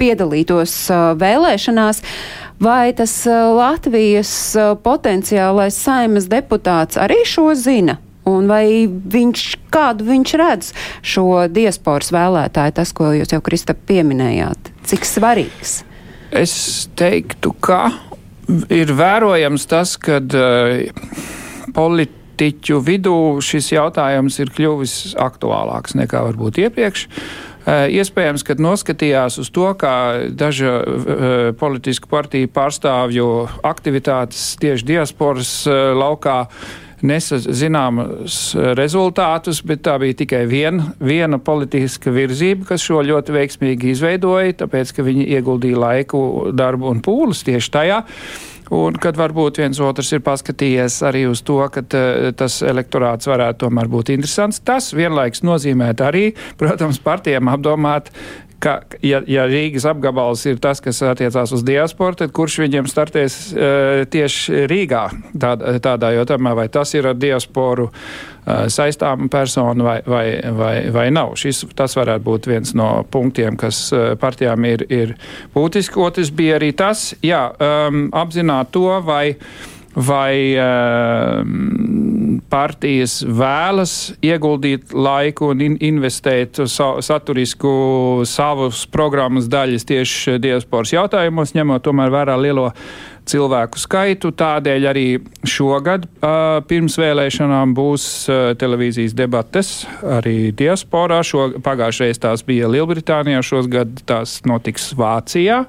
piedalītos 0.00 0.76
vēlēšanās. 1.20 2.02
Vai 2.60 2.92
tas 2.92 3.12
Latvijas 3.26 4.30
potenciālais 4.84 5.78
saimas 5.80 6.28
deputāts 6.28 7.00
arī 7.00 7.22
šo 7.24 7.54
zina? 7.56 7.96
Un 8.28 8.50
vai 8.50 8.84
viņš, 8.86 9.44
kādu 9.72 10.04
viņš 10.10 10.34
redz 10.36 10.72
šo 11.00 11.46
diasporas 11.48 12.12
vēlētāju, 12.12 12.76
tas, 12.76 12.92
ko 12.92 13.14
jūs 13.16 13.32
jau, 13.32 13.40
Krista, 13.44 13.72
pieminējāt, 13.74 14.74
cik 14.90 15.08
svarīgs? 15.08 15.80
Es 16.30 16.54
teiktu, 16.98 17.52
ka 17.58 17.88
ir 18.70 18.92
vērojams 18.94 19.66
tas, 19.70 19.96
ka 19.98 20.20
uh, 20.22 20.38
eh, 20.38 20.90
politiķu 21.74 22.80
vidū 22.86 23.16
šis 23.44 23.72
jautājums 23.74 24.38
ir 24.42 24.52
kļuvis 24.54 25.16
aktuālāks 25.20 25.98
nekā 25.98 26.24
varbūt 26.30 26.62
iepriekš. 26.66 27.06
Iespējams, 27.70 28.42
ka 28.42 28.54
noskatījās 28.56 29.36
uz 29.42 29.50
to, 29.52 29.66
kā 29.78 29.92
dažu 30.32 30.70
politisku 31.60 32.08
partiju 32.10 32.48
pārstāvju 32.56 33.26
aktivitātes 33.68 34.54
tieši 34.62 34.86
diasporas 34.88 35.52
laukā 35.68 36.38
nesa 37.06 37.38
zināmus 37.40 38.38
rezultātus, 38.78 39.62
bet 39.66 39.84
tā 39.86 39.96
bija 40.02 40.18
tikai 40.22 40.44
vien, 40.50 40.82
viena 41.00 41.40
politiska 41.42 42.12
virzība, 42.14 42.68
kas 42.72 42.84
šo 42.84 43.02
ļoti 43.06 43.34
veiksmīgi 43.36 43.94
izveidoja, 43.94 44.60
tāpēc, 44.64 44.94
ka 44.96 45.06
viņi 45.06 45.28
ieguldīja 45.38 45.80
laiku, 45.80 46.22
darbu 46.56 46.90
un 46.92 47.02
pūles 47.04 47.44
tieši 47.46 47.74
tajā. 47.76 48.00
Un 48.70 48.94
kad 49.02 49.16
varbūt 49.18 49.58
viens 49.58 49.80
otrs 49.82 50.12
ir 50.14 50.20
paskatījies 50.22 51.00
arī 51.08 51.24
uz 51.26 51.40
to, 51.42 51.58
ka 51.74 51.82
tas 52.38 52.60
elektorāts 52.62 53.26
varētu 53.26 53.64
tomēr 53.64 53.90
būt 53.90 54.12
interesants, 54.14 54.60
tas 54.62 54.92
vienlaiks 54.94 55.42
nozīmē 55.42 55.90
arī, 56.06 56.28
protams, 56.60 57.00
partijām 57.02 57.50
apdomāt, 57.50 58.12
ka, 58.62 58.76
ja, 59.04 59.20
ja 59.28 59.46
Rīgas 59.48 59.86
apgabals 59.88 60.44
ir 60.48 60.60
tas, 60.62 60.82
kas 60.84 61.00
attiecās 61.06 61.54
uz 61.56 61.64
diasporu, 61.66 62.18
tad 62.20 62.34
kurš 62.36 62.60
viņiem 62.64 62.88
startēs 62.90 63.38
uh, 63.54 64.02
tieši 64.10 64.66
Rīgā 64.70 65.04
tādā, 65.32 65.78
tādā 65.82 66.12
jautājumā, 66.18 66.54
vai 66.58 66.68
tas 66.72 66.92
ir 66.94 67.08
ar 67.10 67.18
diasporu 67.18 67.88
uh, 67.88 68.68
saistāma 68.72 69.30
persona 69.32 69.86
vai, 69.86 69.96
vai, 70.06 70.24
vai, 70.60 70.74
vai 70.94 71.08
nav. 71.14 71.34
Šis, 71.40 71.64
tas 71.76 71.96
varētu 71.98 72.26
būt 72.28 72.50
viens 72.52 72.76
no 72.78 72.92
punktiem, 73.10 73.58
kas 73.60 73.82
uh, 73.96 74.12
partijām 74.20 74.68
ir, 74.68 74.86
ir 74.92 75.16
būtiski. 75.56 76.00
Otrs 76.00 76.32
bija 76.34 76.60
arī 76.60 76.72
tas, 76.76 77.10
jā, 77.24 77.46
um, 77.56 78.08
apzināt 78.16 78.72
to, 78.76 78.88
vai 79.04 79.34
vai 79.90 80.54
uh, 80.54 81.42
partijas 82.50 83.20
vēlas 83.24 83.94
ieguldīt 84.24 84.94
laiku 84.94 85.50
un 85.52 85.64
in 85.64 85.76
investēt 85.84 86.62
sa 86.70 86.92
saturisku 87.04 87.70
savus 88.28 88.86
programmas 88.90 89.48
daļas 89.50 89.86
tieši 89.88 90.38
diasporas 90.42 90.94
jautājumos, 90.94 91.54
ņemot 91.56 91.84
tomēr 91.84 92.12
vērā 92.14 92.38
lielo 92.40 92.70
cilvēku 93.30 93.78
skaitu. 93.80 94.32
Tādēļ 94.34 94.88
arī 94.90 95.06
šogad 95.46 96.06
uh, 96.06 96.62
pirms 96.66 96.96
vēlēšanām 97.00 97.74
būs 97.76 98.06
uh, 98.30 98.40
televīzijas 98.58 99.14
debates 99.18 99.74
arī 100.18 100.50
diasporā. 100.56 101.20
Šo, 101.26 101.50
pagājušreiz 101.64 102.22
tās 102.22 102.44
bija 102.46 102.70
Lielbritānijā, 102.72 103.44
šogad 103.46 104.02
tās 104.08 104.40
notiks 104.48 104.90
Vācijā 104.98 105.62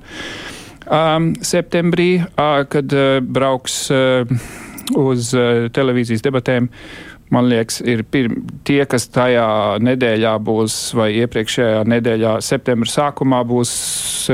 um, 0.87 1.31
septembrī, 1.45 2.11
uh, 2.21 2.63
kad 2.71 2.93
uh, 2.93 3.19
brauks 3.21 3.83
uh, 3.93 4.25
uz 4.97 5.31
uh, 5.37 5.67
televīzijas 5.73 6.23
debatēm. 6.25 6.69
Man 7.31 7.47
liekas, 7.47 7.77
ir 7.87 8.01
pirm, 8.11 8.41
tie, 8.67 8.81
kas 8.91 9.05
tajā 9.07 9.79
nedēļā 9.79 10.33
būs, 10.43 10.75
vai 10.99 11.13
iepriekšējā 11.21 11.85
nedēļā, 11.87 12.33
septembra 12.43 12.91
sākumā 12.91 13.39
būs 13.47 13.71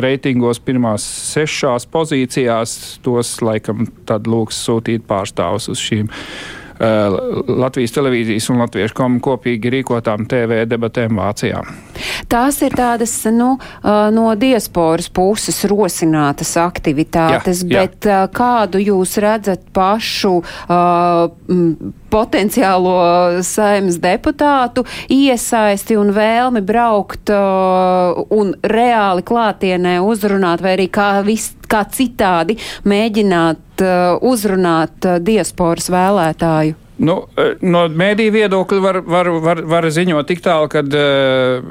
reitingos 0.01 0.58
pirmās 0.66 1.05
sešās 1.36 1.86
pozīcijās, 1.93 2.78
tos 3.05 3.36
laikam 3.45 3.86
tad 4.10 4.26
lūgs 4.26 4.64
sūtīt 4.66 5.05
pārstāvus 5.05 5.70
uz 5.70 5.84
šīm 5.84 6.10
Eh, 6.10 6.57
Latvijas 6.80 7.95
televīzijas 7.95 8.49
un 8.53 8.61
Latviešu 8.61 8.97
komu 8.97 9.21
kopīgi 9.23 9.71
rīkotām 9.78 10.28
TV 10.30 10.63
debatēm 10.69 11.17
Vācijā. 11.17 11.63
Tās 12.30 12.61
ir 12.65 12.75
tādas 12.78 13.13
nu, 13.32 13.55
eh, 13.57 13.89
no 14.13 14.30
diasporas 14.36 15.09
puses 15.09 15.63
rosinātas 15.69 16.55
aktivitātes, 16.61 17.63
jā, 17.63 17.69
jā. 17.69 17.86
bet 17.86 18.09
eh, 18.09 18.25
kādu 18.34 18.82
jūs 18.82 19.17
redzat 19.23 19.63
pašu 19.73 20.34
uh, 20.41 21.30
potenciālo 22.11 22.95
saimnes 23.45 23.97
deputātu 24.01 24.84
iesaisti 25.11 25.97
un 25.99 26.11
vēlmi 26.15 26.61
braukt 26.65 27.32
uh, 27.34 28.17
un 28.34 28.53
reāli 28.63 29.25
klātienē 29.28 29.97
uzrunāt 30.05 30.63
vai 30.63 30.78
arī 30.78 30.88
kā, 30.93 31.09
vis, 31.28 31.51
kā 31.70 31.84
citādi 31.93 32.57
mēģināt 32.88 33.86
uh, 33.86 34.18
uzrunāt 34.26 35.07
uh, 35.07 35.22
diasporas 35.24 35.91
vēlētāju? 35.93 36.78
Nu, 36.97 37.20
uh, 37.38 37.51
no 37.61 37.84
mēdīņa 37.93 38.34
viedokļa 38.34 38.80
var, 38.82 38.99
var, 39.05 39.30
var, 39.43 39.61
var 39.70 39.88
ziņot 39.93 40.28
tik 40.32 40.41
tālu, 40.45 40.70
ka 40.72 40.82
uh, 40.82 41.68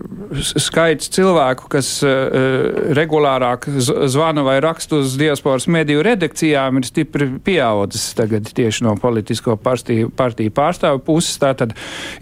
skaits 0.63 1.11
cilvēku, 1.17 1.67
kas 1.73 1.89
uh, 2.07 2.93
regulārāk 2.97 3.67
zvana 3.83 4.45
vai 4.47 4.61
raksta 4.63 5.01
uz 5.03 5.17
diasporas 5.19 5.67
mediju 5.73 6.05
redakcijām, 6.07 6.79
ir 6.79 6.87
stipri 6.87 7.31
pieaudzis 7.43 8.13
tagad 8.19 8.53
tieši 8.55 8.87
no 8.87 8.95
politisko 9.03 9.59
partiju, 9.59 10.13
partiju 10.15 10.55
pārstāvu 10.55 11.03
puses. 11.09 11.41
Tātad 11.43 11.75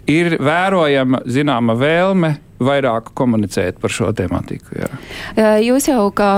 ir 0.09 0.39
vērojama 0.41 1.21
zināma 1.29 1.77
vēlme 1.77 2.35
vairāk 2.59 3.11
komunicēt 3.17 3.79
par 3.81 3.93
šo 3.93 4.11
tematiku. 4.15 4.77
Jā. 4.79 4.89
Jūs 5.63 5.89
jau 5.89 6.07
kā 6.15 6.31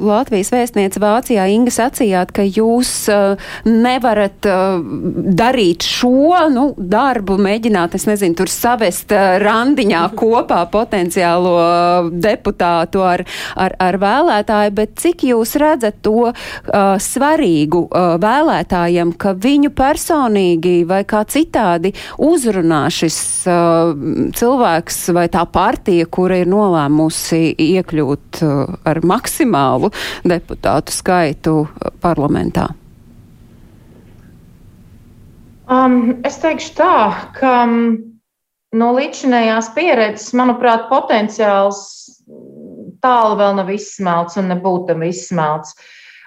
Latvijas 0.00 0.52
vēstniece 0.54 1.02
Vācijā, 1.02 1.46
Inga, 1.52 1.72
sacījāt, 1.74 2.32
ka 2.34 2.44
jūs 2.46 2.92
nevarat 3.68 4.48
darīt 5.36 5.84
šo 5.86 6.48
nu, 6.52 6.66
darbu, 6.78 7.36
mēģināt, 7.44 7.96
es 7.98 8.06
nezinu, 8.08 8.38
tur 8.38 8.52
savest 8.52 9.12
randiņā 9.12 10.04
kopā 10.20 10.62
potenciālo 10.72 11.54
deputātu 12.12 13.04
ar, 13.04 13.24
ar, 13.60 13.76
ar 13.82 14.00
vēlētāju, 14.00 14.74
bet 14.76 14.96
cik 15.00 15.26
jūs 15.28 15.54
redzat 15.60 16.00
to 16.04 16.30
uh, 16.30 16.34
svarīgu 17.00 17.84
uh, 17.86 18.14
vēlētājiem, 18.22 19.14
ka 19.20 19.34
viņu 19.38 19.72
personīgi 19.76 20.76
vai 20.88 21.02
kā 21.08 21.24
citādi 21.28 21.94
uzrunā 22.22 22.84
šis 22.92 23.18
uh, 23.50 23.92
cilvēks 24.36 25.00
vai 25.16 25.26
tā 25.34 25.42
partija, 25.50 26.06
kura 26.06 26.38
ir 26.42 26.48
nolēmusi 26.50 27.54
iekļūt 27.58 28.40
uh, 28.46 28.78
ar 28.86 29.02
maksimālu 29.06 29.90
deputātu 30.22 30.94
skaitu 30.94 31.58
uh, 31.64 31.92
parlamentā? 32.02 32.70
Um, 35.64 36.18
es 36.28 36.36
teikšu 36.42 36.74
tā, 36.76 36.96
ka 37.38 37.54
um, 37.64 37.78
no 38.76 38.90
līdzinējās 38.96 39.72
pieredzes, 39.76 40.34
manuprāt, 40.36 40.90
potenciāls 40.90 41.80
tālu 43.04 43.38
vēl 43.40 43.56
nav 43.58 43.70
izsmelts 43.72 44.38
un 44.40 44.50
nebūtu 44.52 44.96
izsmelts. 45.08 45.74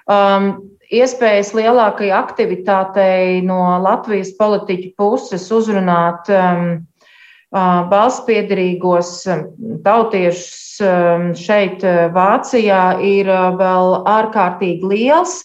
Um, 0.07 0.55
iespējas 0.93 1.53
lielākai 1.57 2.09
aktivitātei 2.15 3.41
no 3.45 3.59
Latvijas 3.83 4.33
politiķu 4.39 4.93
puses 4.97 5.49
uzrunāt 5.53 6.31
um, 6.31 6.79
valsts 7.53 8.25
piedarīgos 8.27 9.11
tautiešus 9.85 10.81
šeit, 11.39 11.83
Vācijā, 12.13 12.99
ir 13.01 13.29
vēl 13.59 14.01
ārkārtīgi 14.05 14.91
liels. 14.91 15.43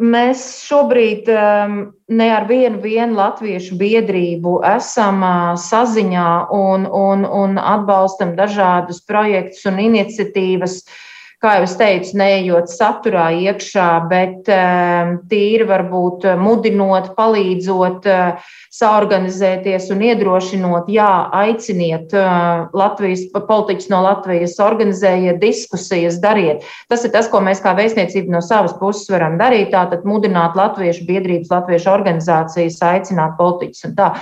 Mēs 0.00 0.64
šobrīd 0.64 1.28
ne 1.28 2.28
ar 2.32 2.46
vienu, 2.48 2.80
vienu 2.80 3.18
latviešu 3.18 3.76
biedrību 3.76 4.62
esam 4.64 5.20
saziņā 5.60 6.30
un, 6.56 6.88
un, 6.88 7.26
un 7.28 7.60
atbalstam 7.60 8.32
dažādus 8.38 9.02
projektus 9.04 9.68
un 9.68 9.76
iniciatīvas, 9.84 10.80
uh, 10.80 11.09
kā 11.40 11.54
jau 11.56 11.64
es 11.64 11.74
teicu, 11.80 12.12
neejot 12.20 12.68
saturā 12.68 13.30
iekšā, 13.46 13.88
bet 14.10 14.48
ehm, 14.52 15.14
tīri 15.30 15.64
varbūt 15.68 16.26
mudinot, 16.40 17.14
palīdzot, 17.16 18.08
eh, 18.10 18.50
saorganizēties 18.76 19.88
un 19.94 20.04
iedrošinot, 20.10 20.90
jā, 20.92 21.08
aiciniet 21.40 22.12
eh, 22.12 22.30
Latvijas 22.76 23.24
politiķus 23.34 23.88
no 23.92 24.02
Latvijas, 24.04 24.58
organizējiet 24.60 25.40
diskusijas, 25.40 26.20
dariet. 26.20 26.66
Tas 26.92 27.08
ir 27.08 27.14
tas, 27.16 27.30
ko 27.32 27.40
mēs 27.44 27.64
kā 27.64 27.72
vēstniecība 27.78 28.36
no 28.36 28.44
savas 28.44 28.76
puses 28.80 29.08
varam 29.12 29.40
darīt, 29.40 29.72
tātad 29.72 30.04
mudināt 30.08 30.58
latviešu 30.60 31.08
biedrības, 31.08 31.52
latviešu 31.54 31.94
organizācijas, 31.94 32.82
aicināt 32.92 33.40
politiķus 33.40 33.88
un 33.88 33.96
tā. 33.96 34.12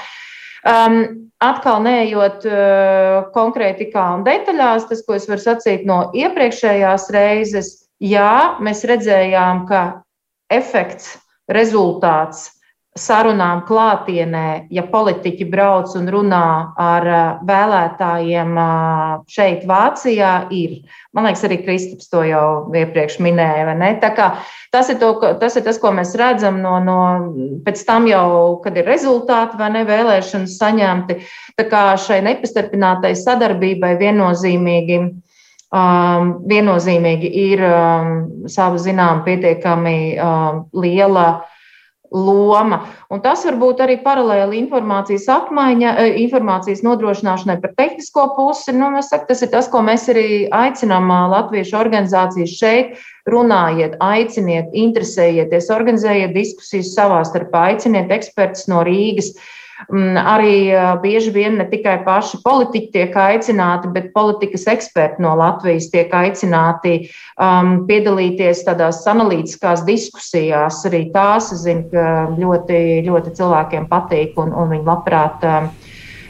Um, 0.68 1.27
atkal 1.44 1.82
neejot 1.84 2.44
uh, 2.48 3.28
konkrētikā 3.34 4.04
un 4.16 4.26
detaļās, 4.26 4.88
tas, 4.90 5.04
ko 5.06 5.16
es 5.18 5.28
varu 5.30 5.44
sacīt 5.44 5.86
no 5.88 6.08
iepriekšējās 6.16 7.08
reizes, 7.14 7.72
jā, 8.02 8.58
mēs 8.64 8.84
redzējām, 8.88 9.64
ka 9.70 9.82
efekts, 10.50 11.16
rezultāts 11.52 12.48
sarunām 13.00 13.62
klātienē, 13.68 14.68
ja 14.74 14.84
politiķi 14.90 15.46
brauc 15.50 15.92
un 15.98 16.08
runā 16.12 16.44
ar 16.78 17.06
vēlētājiem 17.48 18.58
šeit, 19.30 19.64
Vācijā, 19.68 20.32
ir. 20.54 20.78
Man 21.14 21.28
liekas, 21.28 21.44
arī 21.48 21.60
Kristaps 21.64 22.10
to 22.12 22.22
jau 22.26 22.44
iepriekš 22.74 23.18
minēja. 23.24 23.76
Tas 24.74 24.90
ir, 24.92 24.98
to, 25.00 25.12
tas 25.40 25.56
ir 25.56 25.64
tas, 25.66 25.78
ko 25.80 25.92
mēs 25.96 26.14
redzam 26.18 26.60
no, 26.62 26.76
no 26.84 26.98
pēc 27.66 27.84
tam 27.88 28.08
jau, 28.10 28.58
kad 28.64 28.76
ir 28.76 28.88
rezultāti 28.88 29.58
vai 29.60 29.70
ne 29.74 29.84
vēlēšanas 29.88 30.58
saņemti. 30.60 31.20
Tā 31.58 31.68
kā 31.70 31.84
šai 32.00 32.20
nepastarpinātai 32.26 33.14
sadarbībai 33.18 33.94
viennozīmīgi. 34.02 35.00
Um, 35.68 36.30
viennozīmīgi 36.48 37.28
ir 37.28 37.60
um, 37.60 38.12
sava 38.48 38.78
zinām 38.80 39.18
pietiekami 39.26 39.98
um, 40.16 40.62
liela 40.80 41.26
loma. 42.12 42.80
Un 43.12 43.20
tas 43.24 43.44
var 43.44 43.58
būt 43.60 43.82
arī 43.84 43.98
paralēli 44.04 44.58
informācijas 44.62 45.26
apmaiņa, 45.32 45.92
eh, 45.98 46.16
informācijas 46.24 46.82
nodrošināšanai 46.86 47.60
par 47.60 47.74
tehnisko 47.76 48.34
pusi. 48.36 48.72
Nu, 48.72 48.90
saku, 49.02 49.26
tas 49.28 49.42
ir 49.42 49.48
tas, 49.48 49.68
ko 49.68 49.78
mēs 49.78 50.08
arī 50.08 50.48
aicinām 50.48 51.08
latviešu 51.08 51.76
organizācijas 51.76 52.56
šeit. 52.58 52.98
Runājiet, 53.28 53.98
aiciniet, 54.00 54.72
interesējieties, 54.72 55.68
organizējiet 55.68 56.32
diskusijas 56.32 56.94
savā 56.96 57.20
starpā, 57.28 57.74
aiciniet 57.74 58.08
ekspertus 58.08 58.68
no 58.68 58.80
Rīgas. 58.80 59.34
Uh, 59.36 59.42
Arī 59.88 60.72
bieži 61.02 61.30
vien 61.30 61.54
ne 61.60 61.64
tikai 61.70 62.00
paši 62.06 62.40
politiķi 62.42 62.90
tiek 62.96 63.14
aicināti, 63.14 63.90
bet 63.94 64.10
politikas 64.14 64.66
eksperti 64.72 65.22
no 65.22 65.36
Latvijas 65.38 65.86
tiek 65.92 66.10
aicināti 66.14 66.96
um, 67.38 67.84
piedalīties 67.86 68.64
tādās 68.66 69.04
analītiskās 69.06 69.84
diskusijās. 69.86 70.82
Arī 70.90 71.04
tās, 71.14 71.52
es 71.54 71.62
zinu, 71.68 71.86
ka 71.92 72.08
ļoti, 72.34 72.80
ļoti 73.06 73.36
cilvēkiem 73.38 73.86
patīk 73.92 74.40
un, 74.42 74.50
un 74.50 74.74
viņi 74.74 74.88
labprāt. 74.90 75.46
Um, 75.46 75.70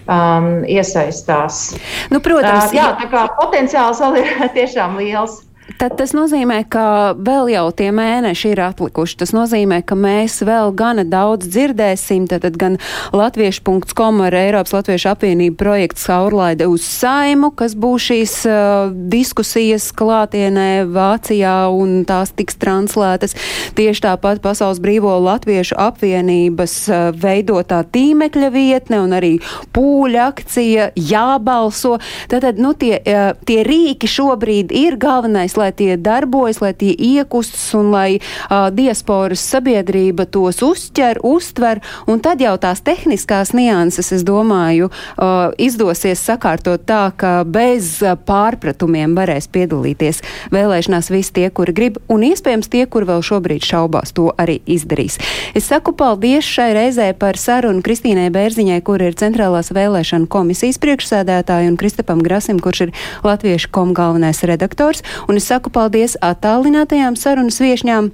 um, 0.09 0.49
iesaistās. 0.65 1.75
Nu, 2.13 2.21
protams, 2.25 2.71
uh, 2.71 2.77
jā, 2.77 2.89
tā 3.01 3.09
kā 3.13 3.27
potenciāls 3.39 4.01
vēl 4.05 4.23
ir 4.23 4.33
tiešām 4.59 4.97
liels. 5.01 5.43
Tad 5.77 5.99
tas 6.01 6.15
nozīmē, 6.17 6.63
ka 6.73 7.13
vēl 7.13 7.51
jau 7.53 7.67
tie 7.77 7.91
mēneši 7.93 8.53
ir 8.55 8.61
atlikuši. 8.65 9.19
Tas 9.21 9.35
nozīmē, 9.37 9.83
ka 9.85 9.99
mēs 9.99 10.39
vēl 10.47 10.73
gana 10.73 11.05
daudz 11.05 11.51
dzirdēsim. 11.53 12.25
Tad, 12.31 12.47
gan 12.57 12.79
latviešu.com 13.13 14.23
ar 14.25 14.37
Eiropas 14.39 14.73
Latviešu 14.73 15.11
apvienību 15.13 15.59
projekts 15.61 16.07
Saurlaide 16.09 16.65
uz 16.71 16.87
saimu, 16.89 17.51
kas 17.53 17.75
būs 17.77 18.07
šīs 18.09 18.35
uh, 18.49 18.95
diskusijas 19.13 19.91
klātienē 19.99 20.87
Vācijā 20.89 21.69
un 21.75 22.01
tās 22.09 22.33
tiks 22.33 22.57
translētas. 22.63 23.37
Tieši 23.77 24.07
tāpat 24.07 24.41
Pasaules 24.45 24.81
brīvo 24.81 25.19
latviešu 25.27 25.77
apvienības 25.85 26.79
uh, 26.89 27.05
veidotā 27.13 27.83
tīmekļa 27.93 28.51
vietne 28.57 29.03
un 29.05 29.13
arī 29.19 29.35
pūļa 29.77 30.25
akcija 30.33 30.91
jābalso. 30.97 31.99
Tātad, 32.33 32.57
nu, 32.57 32.73
tie, 32.73 32.97
uh, 33.05 33.37
tie 33.45 33.61
rīki 33.69 34.09
šobrīd 34.09 34.73
ir 34.73 34.97
galvenais 34.97 35.58
lai 35.59 35.71
tie 35.77 35.97
darbojas, 36.01 36.63
lai 36.63 36.73
tie 36.79 36.93
iekustas 36.95 37.67
un 37.79 37.91
lai 37.95 38.19
uh, 38.19 38.69
diasporas 38.75 39.43
sabiedrība 39.43 40.29
tos 40.31 40.63
uzķer, 40.65 41.21
uztver, 41.27 41.83
un 42.09 42.23
tad 42.25 42.43
jau 42.43 42.55
tās 42.61 42.83
tehniskās 42.85 43.53
nianses, 43.57 44.13
es 44.15 44.25
domāju, 44.27 44.91
uh, 44.91 45.51
izdosies 45.59 46.23
sakārtot 46.25 46.87
tā, 46.89 47.09
ka 47.19 47.43
bez 47.49 47.99
pārpratumiem 48.29 49.17
varēs 49.19 49.51
piedalīties 49.53 50.23
vēlēšanās 50.55 51.11
visi 51.13 51.35
tie, 51.41 51.49
kuri 51.55 51.75
grib, 51.75 51.99
un 52.13 52.25
iespējams 52.29 52.71
tie, 52.73 52.85
kuri 52.87 53.09
vēl 53.11 53.25
šobrīd 53.25 53.65
šaubās, 53.67 54.15
to 54.17 54.31
arī 54.39 54.61
izdarīs. 54.69 55.19
Es 55.59 55.69
saku 55.71 55.93
paldies 55.97 56.47
šai 56.47 56.71
reizē 56.77 57.11
par 57.19 57.39
sarunu 57.41 57.83
Kristīnai 57.85 58.29
Bērziņai, 58.35 58.81
kur 58.87 59.03
ir 59.05 59.17
Centrālās 59.19 59.73
vēlēšana 59.75 60.29
komisijas 60.31 60.81
priekšsēdētāja, 60.83 61.71
un 61.71 61.79
Kristapam 61.81 62.23
Grasim, 62.25 62.61
kurš 62.63 62.87
ir 62.87 62.95
Latviešu 63.27 63.73
kom 63.75 63.95
galvenais 63.97 64.43
redaktors. 64.47 65.03
Un 65.29 65.41
es 65.41 65.48
saku 65.49 65.73
paldies 65.73 66.17
attālinātajām 66.31 67.17
sarunas 67.17 67.61
viešņām. 67.65 68.11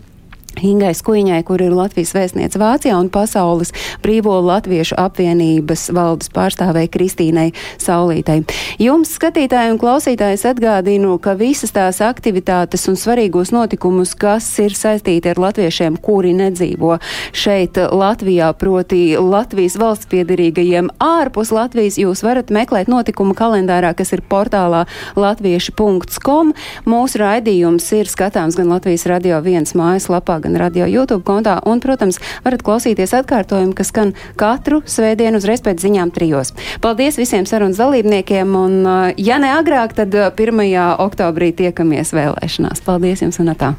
Ingai 0.62 0.94
Skuiņai, 0.94 1.42
kur 1.46 1.62
ir 1.62 1.74
Latvijas 1.74 2.14
vēstniece 2.14 2.61
Vācijā 2.61 2.96
un 2.98 3.11
Pasaules 3.12 3.72
brīvo 4.05 4.36
latviešu 4.44 4.96
apvienības 5.00 5.88
valdes 5.94 6.30
pārstāvēja 6.34 6.90
Kristīnai 6.94 7.48
Saulītai. 7.82 8.42
Jums, 8.82 9.14
skatītāji 9.18 9.74
un 9.74 9.80
klausītājs, 9.82 10.46
atgādinu, 10.48 11.16
ka 11.22 11.34
visas 11.38 11.74
tās 11.74 12.00
aktivitātes 12.05 12.86
un 12.90 12.98
svarīgos 13.00 13.52
notikumus, 13.55 14.14
kas 14.18 14.46
ir 14.62 14.76
saistīti 14.78 15.32
ar 15.32 15.40
latviešiem, 15.42 15.98
kuri 16.02 16.34
nedzīvo 16.38 16.98
šeit 17.34 17.78
Latvijā, 17.90 18.52
proti 18.59 19.16
Latvijas 19.18 19.78
valsts 19.80 20.11
piedarīgajiem 20.12 20.92
ārpus 21.02 21.52
Latvijas, 21.55 21.98
jūs 22.00 22.24
varat 22.26 22.52
meklēt 22.55 22.90
notikumu 22.92 23.36
kalendārā, 23.38 23.94
kas 23.96 24.14
ir 24.16 24.24
portālā 24.28 24.84
latvieši.com. 25.18 26.55
Mūsu 26.88 27.22
raidījums 27.22 27.90
ir 27.96 28.11
skatāms 28.11 28.59
gan 28.59 28.72
Latvijas 28.72 29.07
radio 29.11 29.40
viens 29.44 29.74
mājaslapā, 29.78 30.40
gan 30.45 30.59
radio 30.61 30.88
YouTube 30.90 31.24
kontā. 31.26 31.57
Un, 31.68 31.80
protams, 31.84 32.20
varat 32.45 32.64
klausīties 32.66 33.16
atkārtojumu, 33.16 33.74
kas 33.76 33.92
skan 33.92 34.14
katru 34.40 34.82
svētdienu 34.86 35.40
uzreiz 35.40 35.64
pēc 35.64 35.82
ziņām 35.84 36.12
trijos. 36.14 36.55
Paldies 36.84 37.18
visiem 37.20 37.49
sarunas 37.49 37.80
dalībniekiem, 37.80 38.55
un, 38.59 38.78
ja 39.20 39.40
ne 39.42 39.55
agrāk, 39.57 39.97
tad 39.97 40.14
1. 40.14 40.62
Uh, 40.64 40.95
oktobrī 41.05 41.53
tiekamies 41.57 42.14
vēlēšanās. 42.16 42.84
Paldies 42.84 43.24
jums 43.24 43.40
un 43.42 43.53
tā! 43.59 43.74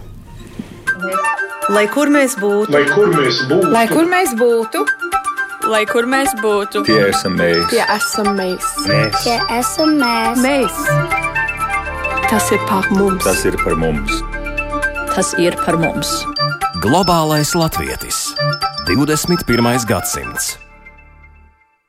Lai 1.74 1.88
kur 1.90 2.12
mēs 2.14 2.36
būtu, 2.38 2.70
lai 2.70 2.84
kur 2.86 3.10
mēs 3.10 3.40
būtu, 3.50 3.72
lai 3.74 3.86
kur 3.90 4.06
mēs 4.10 4.34
būtu, 4.38 4.84
lai 5.72 5.82
kur 5.90 6.06
mēs 6.06 6.36
būtu, 6.44 6.84
tie 6.86 7.00
esam 7.08 7.40
mēs, 7.40 7.66
tie 7.74 7.82
esam 7.96 8.30
mēs, 8.38 8.68
mēs. 8.86 9.24
tie 9.24 9.40
esam 9.58 9.96
mēs. 9.98 10.44
mēs. 10.46 11.34
Tas 12.30 12.52
ir 12.54 12.62
par 12.70 12.86
mums. 12.94 13.24
Tas 13.26 13.46
ir 13.50 13.58
par 13.64 13.78
mums. 13.82 14.22
Tas 15.16 15.34
ir 15.42 15.58
par 15.66 15.82
mums. 15.82 16.14
Globālais 16.82 17.56
latvietis 17.56 18.36
21. 18.88 19.86
gadsimts. 19.88 20.65